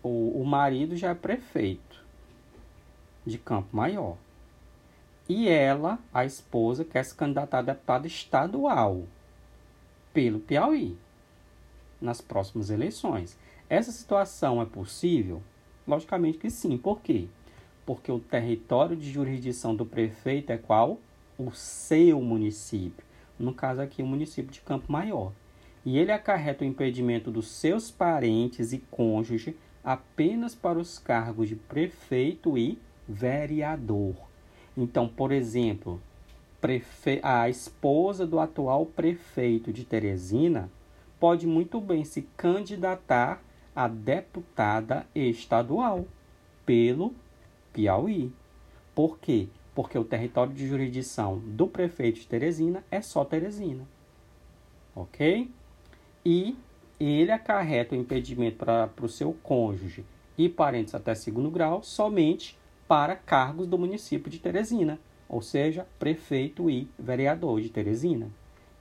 o, 0.00 0.40
o 0.40 0.46
marido 0.46 0.94
já 0.94 1.10
é 1.10 1.14
prefeito 1.14 2.04
de 3.26 3.36
Campo 3.36 3.76
Maior. 3.76 4.16
E 5.28 5.48
ela, 5.48 5.98
a 6.12 6.24
esposa, 6.24 6.84
quer 6.84 7.02
se 7.04 7.14
candidatar 7.14 7.60
a 7.60 7.62
deputada 7.62 8.06
estadual 8.06 9.04
pelo 10.12 10.38
Piauí 10.38 10.96
nas 12.00 12.20
próximas 12.20 12.68
eleições. 12.68 13.38
Essa 13.68 13.90
situação 13.90 14.60
é 14.60 14.66
possível? 14.66 15.42
Logicamente 15.86 16.38
que 16.38 16.50
sim. 16.50 16.76
Por 16.76 17.00
quê? 17.00 17.26
Porque 17.86 18.12
o 18.12 18.20
território 18.20 18.96
de 18.96 19.10
jurisdição 19.10 19.74
do 19.74 19.86
prefeito 19.86 20.50
é 20.50 20.58
qual? 20.58 21.00
O 21.38 21.50
seu 21.52 22.20
município. 22.20 23.04
No 23.38 23.52
caso 23.52 23.80
aqui, 23.80 24.02
o 24.02 24.06
município 24.06 24.52
de 24.52 24.60
Campo 24.60 24.92
Maior. 24.92 25.32
E 25.84 25.98
ele 25.98 26.12
acarreta 26.12 26.64
o 26.64 26.66
impedimento 26.66 27.30
dos 27.30 27.48
seus 27.48 27.90
parentes 27.90 28.72
e 28.72 28.78
cônjuge 28.90 29.56
apenas 29.82 30.54
para 30.54 30.78
os 30.78 30.98
cargos 30.98 31.48
de 31.48 31.56
prefeito 31.56 32.56
e 32.56 32.78
vereador. 33.08 34.14
Então, 34.76 35.08
por 35.08 35.30
exemplo, 35.32 36.00
a 37.22 37.48
esposa 37.48 38.26
do 38.26 38.38
atual 38.40 38.86
prefeito 38.86 39.72
de 39.72 39.84
Teresina 39.84 40.70
pode 41.20 41.46
muito 41.46 41.80
bem 41.80 42.04
se 42.04 42.22
candidatar 42.36 43.42
a 43.74 43.88
deputada 43.88 45.06
estadual 45.14 46.06
pelo 46.64 47.14
Piauí. 47.72 48.32
Por 48.94 49.18
quê? 49.18 49.48
Porque 49.74 49.98
o 49.98 50.04
território 50.04 50.52
de 50.52 50.66
jurisdição 50.66 51.38
do 51.38 51.66
prefeito 51.66 52.20
de 52.20 52.26
Teresina 52.26 52.84
é 52.90 53.00
só 53.00 53.24
Teresina. 53.24 53.86
Ok? 54.94 55.50
E 56.24 56.56
ele 56.98 57.32
acarreta 57.32 57.94
o 57.94 57.98
impedimento 57.98 58.56
para 58.56 58.90
o 59.02 59.08
seu 59.08 59.36
cônjuge 59.42 60.04
e 60.38 60.48
parentes 60.48 60.94
até 60.94 61.14
segundo 61.14 61.50
grau 61.50 61.82
somente 61.82 62.56
para 62.86 63.16
cargos 63.16 63.66
do 63.66 63.78
município 63.78 64.30
de 64.30 64.38
Teresina 64.38 64.98
ou 65.28 65.42
seja, 65.42 65.86
prefeito 65.98 66.70
e 66.70 66.88
vereador 66.98 67.60
de 67.60 67.68
Teresina. 67.68 68.30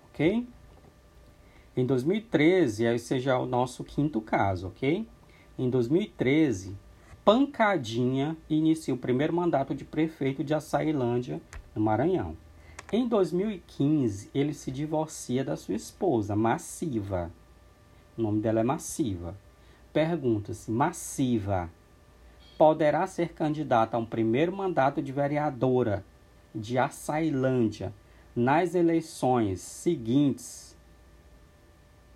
Ok? 0.09 0.47
Em 1.75 1.85
2013, 1.85 2.85
esse 2.85 3.19
já 3.19 3.33
é 3.33 3.37
o 3.37 3.45
nosso 3.45 3.83
quinto 3.83 4.21
caso, 4.21 4.67
ok? 4.67 5.07
Em 5.57 5.69
2013, 5.69 6.75
Pancadinha 7.25 8.37
inicia 8.49 8.93
o 8.93 8.97
primeiro 8.97 9.33
mandato 9.33 9.73
de 9.73 9.83
prefeito 9.83 10.43
de 10.43 10.53
Açailândia, 10.53 11.41
no 11.73 11.81
Maranhão. 11.81 12.37
Em 12.91 13.07
2015, 13.07 14.29
ele 14.35 14.53
se 14.53 14.69
divorcia 14.69 15.43
da 15.43 15.55
sua 15.55 15.73
esposa, 15.73 16.35
Massiva. 16.35 17.31
O 18.15 18.21
nome 18.21 18.41
dela 18.41 18.59
é 18.59 18.63
Massiva. 18.63 19.35
Pergunta-se: 19.91 20.69
Massiva 20.69 21.71
poderá 22.57 23.05
ser 23.07 23.33
candidata 23.33 23.97
a 23.97 23.99
um 23.99 24.05
primeiro 24.05 24.55
mandato 24.55 25.01
de 25.01 25.11
vereadora 25.11 26.03
de 26.53 26.77
Açailândia 26.77 27.93
nas 28.35 28.75
eleições 28.75 29.61
seguintes, 29.61 30.75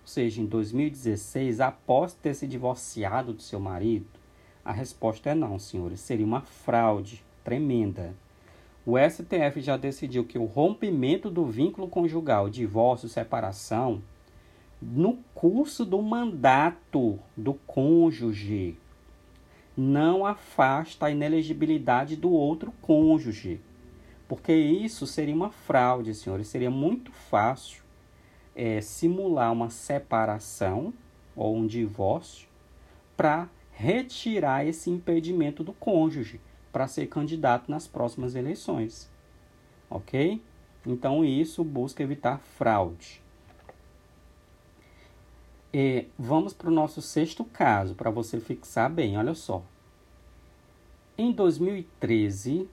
ou 0.02 0.08
seja, 0.08 0.40
em 0.40 0.46
2016, 0.46 1.60
após 1.60 2.14
ter 2.14 2.34
se 2.34 2.46
divorciado 2.46 3.32
do 3.32 3.42
seu 3.42 3.60
marido? 3.60 4.06
A 4.64 4.72
resposta 4.72 5.30
é 5.30 5.34
não, 5.34 5.58
senhores. 5.58 6.00
Seria 6.00 6.26
uma 6.26 6.40
fraude 6.40 7.24
tremenda. 7.44 8.14
O 8.84 8.96
STF 8.98 9.60
já 9.60 9.76
decidiu 9.76 10.24
que 10.24 10.38
o 10.38 10.44
rompimento 10.44 11.30
do 11.30 11.44
vínculo 11.44 11.88
conjugal, 11.88 12.48
divórcio, 12.48 13.08
separação, 13.08 14.02
no 14.80 15.18
curso 15.34 15.84
do 15.84 16.00
mandato 16.00 17.18
do 17.36 17.54
cônjuge, 17.54 18.78
não 19.78 20.26
afasta 20.26 21.06
a 21.06 21.10
inelegibilidade 21.10 22.16
do 22.16 22.32
outro 22.32 22.72
cônjuge. 22.82 23.60
Porque 24.26 24.52
isso 24.52 25.06
seria 25.06 25.34
uma 25.34 25.50
fraude, 25.50 26.14
senhores. 26.14 26.48
Seria 26.48 26.70
muito 26.70 27.12
fácil 27.12 27.82
é, 28.56 28.80
simular 28.80 29.52
uma 29.52 29.70
separação 29.70 30.92
ou 31.36 31.56
um 31.56 31.66
divórcio 31.66 32.48
para 33.16 33.48
retirar 33.70 34.66
esse 34.66 34.90
impedimento 34.90 35.62
do 35.62 35.72
cônjuge 35.72 36.40
para 36.72 36.88
ser 36.88 37.06
candidato 37.06 37.70
nas 37.70 37.86
próximas 37.86 38.34
eleições. 38.34 39.08
Ok? 39.88 40.42
Então, 40.84 41.24
isso 41.24 41.62
busca 41.62 42.02
evitar 42.02 42.40
fraude. 42.40 43.22
E 45.72 46.06
vamos 46.18 46.54
para 46.54 46.68
o 46.68 46.72
nosso 46.72 47.02
sexto 47.02 47.44
caso, 47.44 47.94
para 47.94 48.10
você 48.10 48.40
fixar 48.40 48.90
bem. 48.90 49.18
Olha 49.18 49.34
só. 49.34 49.62
Em 51.16 51.30
2013, 51.30 52.66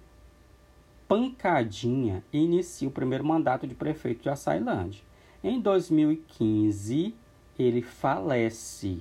Pancadinha 1.06 2.24
inicia 2.32 2.88
o 2.88 2.92
primeiro 2.92 3.26
mandato 3.26 3.68
de 3.68 3.76
prefeito 3.76 4.24
de 4.24 4.30
Açailândia. 4.30 5.04
Em 5.44 5.60
2015, 5.60 7.14
ele 7.60 7.82
falece 7.82 9.00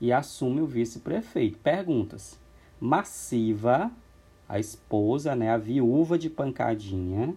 e 0.00 0.12
assume 0.12 0.60
o 0.60 0.66
vice-prefeito. 0.66 1.58
Perguntas: 1.58 2.40
Massiva, 2.80 3.88
a 4.48 4.58
esposa, 4.58 5.36
né, 5.36 5.50
a 5.50 5.56
viúva 5.56 6.18
de 6.18 6.28
Pancadinha, 6.28 7.36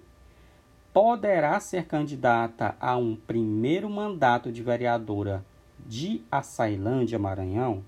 poderá 0.92 1.60
ser 1.60 1.86
candidata 1.86 2.76
a 2.80 2.98
um 2.98 3.16
primeiro 3.16 3.88
mandato 3.88 4.52
de 4.52 4.64
vereadora 4.64 5.46
de 5.88 6.22
Açailândia, 6.32 7.20
Maranhão? 7.20 7.84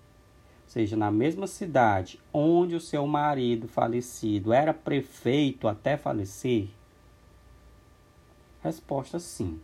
seja, 0.73 0.97
na 0.97 1.11
mesma 1.11 1.45
cidade 1.45 2.19
onde 2.33 2.75
o 2.75 2.79
seu 2.79 3.05
marido 3.05 3.67
falecido 3.67 4.51
era 4.51 4.73
prefeito 4.73 5.67
até 5.67 5.95
falecer? 5.95 6.67
Resposta 8.63 9.19
sim. 9.19 9.59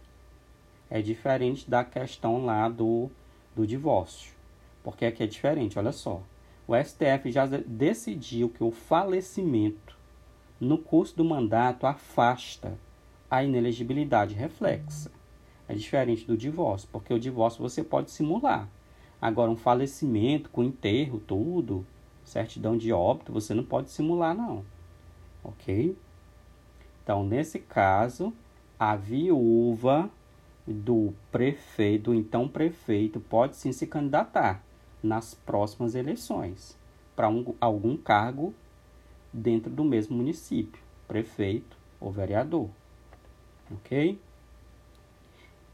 É 0.88 1.02
diferente 1.02 1.68
da 1.68 1.84
questão 1.84 2.46
lá 2.46 2.70
do, 2.70 3.10
do 3.56 3.65
divórcio. 3.65 4.32
Porque 4.84 5.04
aqui 5.04 5.24
é 5.24 5.28
diferente, 5.28 5.80
olha 5.80 5.92
só. 5.92 6.22
O 6.68 6.76
STF 6.76 7.32
já 7.32 7.48
decidiu 7.48 8.48
que 8.48 8.63
o 8.63 8.70
falecimento 8.70 9.98
no 10.60 10.78
curso 10.78 11.18
do 11.18 11.26
mandato 11.26 11.88
afasta 11.88 12.78
a 13.32 13.44
inelegibilidade 13.44 14.36
reflexa. 14.36 15.12
É 15.69 15.75
diferente 15.75 16.25
do 16.25 16.36
divórcio, 16.36 16.89
porque 16.91 17.13
o 17.13 17.19
divórcio 17.19 17.62
você 17.62 17.84
pode 17.84 18.10
simular. 18.10 18.67
Agora, 19.21 19.51
um 19.51 19.55
falecimento 19.55 20.49
com 20.49 20.63
enterro, 20.63 21.19
tudo, 21.19 21.86
certidão 22.25 22.75
de 22.75 22.91
óbito, 22.91 23.32
você 23.32 23.53
não 23.53 23.63
pode 23.63 23.91
simular, 23.91 24.36
não. 24.36 24.65
Ok? 25.43 25.95
Então, 27.03 27.23
nesse 27.23 27.60
caso, 27.60 28.34
a 28.79 28.95
viúva 28.95 30.10
do 30.65 31.13
prefeito, 31.32 32.05
do 32.05 32.15
então 32.15 32.47
prefeito, 32.47 33.19
pode 33.19 33.55
sim 33.55 33.71
se 33.71 33.86
candidatar 33.86 34.63
nas 35.03 35.36
próximas 35.36 35.93
eleições 35.93 36.75
para 37.15 37.29
um, 37.29 37.53
algum 37.62 37.95
cargo 37.95 38.55
dentro 39.32 39.69
do 39.69 39.84
mesmo 39.84 40.17
município, 40.17 40.82
prefeito 41.08 41.77
ou 42.01 42.12
vereador. 42.12 42.69
Ok? 43.71 44.19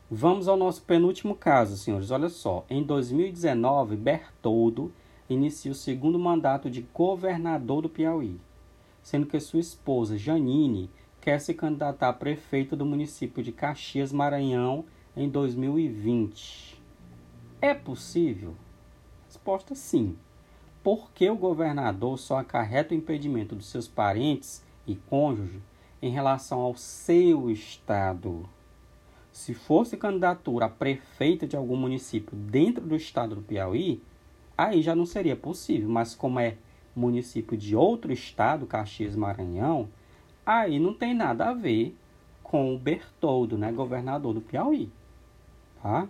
Vamos 0.09 0.47
ao 0.47 0.55
nosso 0.55 0.83
penúltimo 0.83 1.33
caso, 1.33 1.75
senhores. 1.75 2.11
Olha 2.11 2.29
só. 2.29 2.63
Em 2.69 2.83
2019, 2.83 3.95
Bertoldo 3.95 4.93
inicia 5.27 5.71
o 5.71 5.75
segundo 5.75 6.19
mandato 6.19 6.69
de 6.69 6.81
governador 6.93 7.81
do 7.81 7.89
Piauí, 7.89 8.39
sendo 9.01 9.25
que 9.25 9.39
sua 9.39 9.59
esposa, 9.59 10.15
Janine, 10.15 10.91
quer 11.19 11.41
se 11.41 11.55
candidatar 11.55 12.09
a 12.09 12.13
prefeito 12.13 12.75
do 12.75 12.85
município 12.85 13.41
de 13.41 13.51
Caxias, 13.51 14.13
Maranhão, 14.13 14.85
em 15.17 15.27
2020. 15.27 16.79
É 17.59 17.73
possível? 17.73 18.53
Resposta 19.25 19.73
sim. 19.73 20.15
Porque 20.83 21.27
o 21.31 21.35
governador 21.35 22.19
só 22.19 22.37
acarreta 22.37 22.93
o 22.93 22.97
impedimento 22.97 23.55
dos 23.55 23.71
seus 23.71 23.87
parentes 23.87 24.63
e 24.85 24.95
cônjuge 24.95 25.63
em 25.99 26.11
relação 26.11 26.59
ao 26.59 26.75
seu 26.75 27.49
estado 27.49 28.47
se 29.35 29.53
fosse 29.53 29.97
candidatura 29.97 30.65
a 30.65 30.69
prefeita 30.69 31.45
de 31.45 31.57
algum 31.57 31.75
município 31.75 32.33
dentro 32.37 32.85
do 32.85 32.95
estado 32.95 33.35
do 33.35 33.41
Piauí, 33.41 34.01
aí 34.57 34.81
já 34.81 34.95
não 34.95 35.05
seria 35.05 35.35
possível. 35.35 35.89
Mas 35.89 36.15
como 36.15 36.39
é 36.39 36.55
município 36.95 37.57
de 37.57 37.75
outro 37.75 38.13
estado, 38.13 38.65
Caxias 38.65 39.13
Maranhão, 39.13 39.89
aí 40.45 40.79
não 40.79 40.93
tem 40.93 41.13
nada 41.13 41.49
a 41.49 41.53
ver 41.53 41.93
com 42.41 42.73
o 42.73 42.79
Bertoldo, 42.79 43.57
né, 43.57 43.73
governador 43.73 44.33
do 44.33 44.39
Piauí. 44.39 44.89
Tá? 45.83 46.07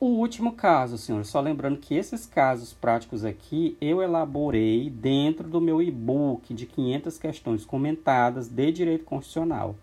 O 0.00 0.06
último 0.06 0.54
caso, 0.54 0.98
senhores, 0.98 1.28
só 1.28 1.40
lembrando 1.40 1.78
que 1.78 1.94
esses 1.94 2.26
casos 2.26 2.72
práticos 2.72 3.24
aqui 3.24 3.78
eu 3.80 4.02
elaborei 4.02 4.90
dentro 4.90 5.48
do 5.48 5.60
meu 5.60 5.80
e-book 5.80 6.52
de 6.52 6.66
500 6.66 7.16
questões 7.16 7.64
comentadas 7.64 8.48
de 8.48 8.72
direito 8.72 9.04
constitucional 9.04 9.76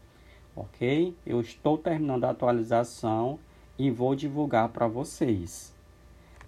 ok? 0.56 1.16
Eu 1.26 1.42
estou 1.42 1.78
terminando 1.78 2.26
a 2.26 2.32
atualização 2.32 3.40
e 3.78 3.90
vou 3.90 4.16
divulgar 4.16 4.70
para 4.70 4.88
vocês. 4.88 5.74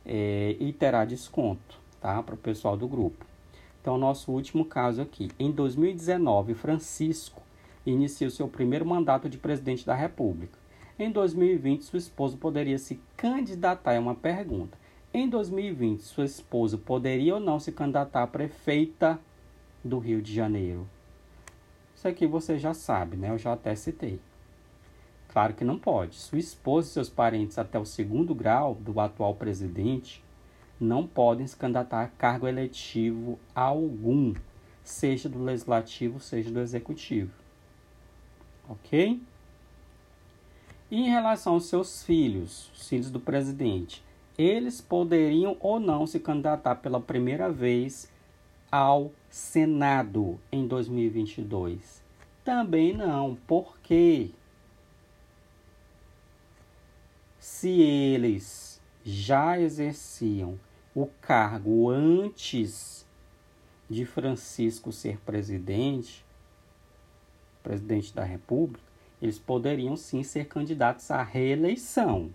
É, 0.05 0.55
e 0.59 0.73
terá 0.73 1.05
desconto, 1.05 1.79
tá? 2.01 2.21
Para 2.21 2.35
o 2.35 2.37
pessoal 2.37 2.75
do 2.75 2.87
grupo. 2.87 3.25
Então, 3.81 3.97
nosso 3.97 4.31
último 4.31 4.65
caso 4.65 5.01
aqui. 5.01 5.29
Em 5.39 5.51
2019, 5.51 6.53
Francisco 6.53 7.41
inicia 7.85 8.27
o 8.27 8.31
seu 8.31 8.47
primeiro 8.47 8.85
mandato 8.85 9.29
de 9.29 9.37
presidente 9.37 9.85
da 9.85 9.93
República. 9.93 10.57
Em 10.97 11.11
2020, 11.11 11.81
sua 11.81 11.99
esposa 11.99 12.37
poderia 12.37 12.77
se 12.77 12.99
candidatar. 13.17 13.93
É 13.93 13.99
uma 13.99 14.15
pergunta. 14.15 14.77
Em 15.13 15.27
2020, 15.27 16.01
sua 16.01 16.25
esposa 16.25 16.77
poderia 16.77 17.35
ou 17.35 17.39
não 17.39 17.59
se 17.59 17.71
candidatar 17.71 18.23
a 18.23 18.27
prefeita 18.27 19.19
do 19.83 19.99
Rio 19.99 20.21
de 20.21 20.33
Janeiro? 20.33 20.87
Isso 22.03 22.09
aqui 22.09 22.27
você 22.27 22.59
já 22.59 22.73
sabe, 22.73 23.15
né? 23.15 23.29
Eu 23.29 23.37
já 23.37 23.53
até 23.53 23.73
citei. 23.75 24.19
Claro 25.29 25.53
que 25.53 25.63
não 25.63 25.79
pode. 25.79 26.15
Sua 26.15 26.37
esposa 26.37 26.89
e 26.89 26.91
seus 26.91 27.09
parentes 27.09 27.57
até 27.57 27.79
o 27.79 27.85
segundo 27.85 28.35
grau 28.35 28.75
do 28.75 28.99
atual 28.99 29.33
presidente 29.35 30.21
não 30.77 31.07
podem 31.07 31.47
se 31.47 31.55
candidatar 31.55 32.01
a 32.03 32.07
cargo 32.09 32.45
eletivo 32.45 33.39
algum, 33.55 34.33
seja 34.83 35.29
do 35.29 35.41
legislativo, 35.41 36.19
seja 36.19 36.51
do 36.51 36.59
executivo. 36.59 37.31
Ok? 38.67 39.21
E 40.91 41.05
em 41.07 41.09
relação 41.09 41.53
aos 41.53 41.67
seus 41.67 42.03
filhos, 42.03 42.69
os 42.73 42.89
filhos 42.89 43.09
do 43.09 43.19
presidente, 43.21 44.03
eles 44.37 44.81
poderiam 44.81 45.55
ou 45.61 45.79
não 45.79 46.05
se 46.05 46.19
candidatar 46.19 46.75
pela 46.75 46.99
primeira 46.99 47.49
vez 47.49 48.11
ao 48.73 49.11
Senado 49.29 50.39
em 50.51 50.65
2022? 50.65 52.01
Também 52.43 52.91
não. 52.91 53.35
Por 53.35 53.77
quê? 53.83 54.31
Se 57.37 57.69
eles 57.69 58.81
já 59.05 59.59
exerciam 59.59 60.59
o 60.95 61.05
cargo 61.21 61.91
antes 61.91 63.05
de 63.87 64.07
Francisco 64.07 64.91
ser 64.91 65.19
presidente, 65.19 66.25
presidente 67.61 68.11
da 68.11 68.23
República, 68.23 68.83
eles 69.21 69.37
poderiam 69.37 69.95
sim 69.95 70.23
ser 70.23 70.47
candidatos 70.47 71.11
à 71.11 71.21
reeleição, 71.21 72.33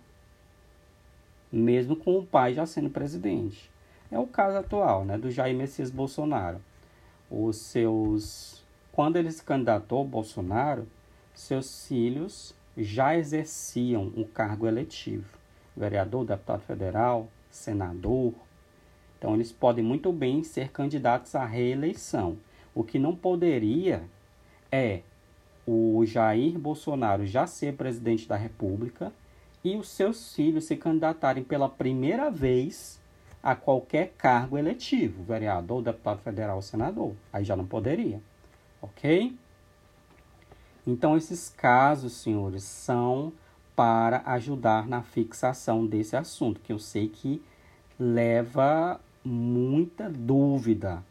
mesmo 1.50 1.96
com 1.96 2.16
o 2.16 2.24
pai 2.24 2.54
já 2.54 2.64
sendo 2.64 2.90
presidente. 2.90 3.68
É 4.10 4.18
o 4.18 4.26
caso 4.26 4.56
atual, 4.56 5.04
né, 5.04 5.18
do 5.18 5.30
Jair 5.30 5.56
Messias 5.56 5.90
Bolsonaro. 5.90 6.60
Os 7.30 7.56
seus 7.56 8.64
quando 8.92 9.16
ele 9.16 9.30
se 9.30 9.44
candidatou 9.44 10.04
Bolsonaro, 10.04 10.88
seus 11.32 11.86
filhos 11.86 12.52
já 12.76 13.16
exerciam 13.16 14.12
um 14.16 14.24
cargo 14.24 14.66
eletivo, 14.66 15.38
vereador, 15.76 16.24
deputado 16.24 16.62
federal, 16.62 17.28
senador, 17.48 18.34
então, 19.18 19.34
eles 19.34 19.50
podem 19.50 19.84
muito 19.84 20.12
bem 20.12 20.44
ser 20.44 20.70
candidatos 20.70 21.34
à 21.34 21.44
reeleição. 21.44 22.38
O 22.72 22.84
que 22.84 22.98
não 22.98 23.16
poderia 23.16 24.04
é 24.70 25.00
o 25.66 26.04
Jair 26.06 26.56
Bolsonaro 26.56 27.26
já 27.26 27.46
ser 27.46 27.74
presidente 27.74 28.28
da 28.28 28.36
República 28.36 29.12
e 29.64 29.76
os 29.76 29.88
seus 29.88 30.34
filhos 30.34 30.64
se 30.64 30.76
candidatarem 30.76 31.42
pela 31.42 31.68
primeira 31.68 32.30
vez 32.30 33.00
a 33.42 33.54
qualquer 33.54 34.14
cargo 34.18 34.58
eletivo, 34.58 35.22
vereador, 35.22 35.82
deputado 35.82 36.20
federal, 36.20 36.60
senador. 36.60 37.14
Aí 37.32 37.44
já 37.44 37.56
não 37.56 37.66
poderia, 37.66 38.20
ok? 38.82 39.36
Então, 40.86 41.16
esses 41.16 41.48
casos, 41.50 42.14
senhores, 42.14 42.62
são 42.64 43.32
para 43.76 44.22
ajudar 44.26 44.88
na 44.88 45.02
fixação 45.02 45.86
desse 45.86 46.16
assunto, 46.16 46.60
que 46.60 46.72
eu 46.72 46.78
sei 46.78 47.08
que 47.08 47.42
leva 47.98 49.00
muita 49.24 50.08
dúvida 50.08 51.02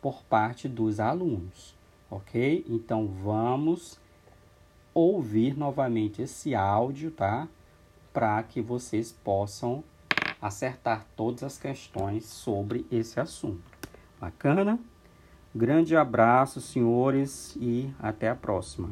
por 0.00 0.22
parte 0.24 0.68
dos 0.68 1.00
alunos, 1.00 1.74
ok? 2.10 2.64
Então 2.68 3.06
vamos 3.06 3.98
ouvir 4.92 5.56
novamente 5.56 6.22
esse 6.22 6.54
áudio, 6.54 7.10
tá? 7.10 7.48
Para 8.12 8.42
que 8.42 8.60
vocês 8.60 9.10
possam 9.10 9.82
acertar 10.46 11.06
todas 11.16 11.42
as 11.42 11.58
questões 11.58 12.26
sobre 12.26 12.86
esse 12.92 13.18
assunto. 13.18 13.62
Bacana? 14.20 14.78
Grande 15.54 15.96
abraço, 15.96 16.60
senhores, 16.60 17.56
e 17.56 17.90
até 17.98 18.28
a 18.28 18.34
próxima. 18.34 18.90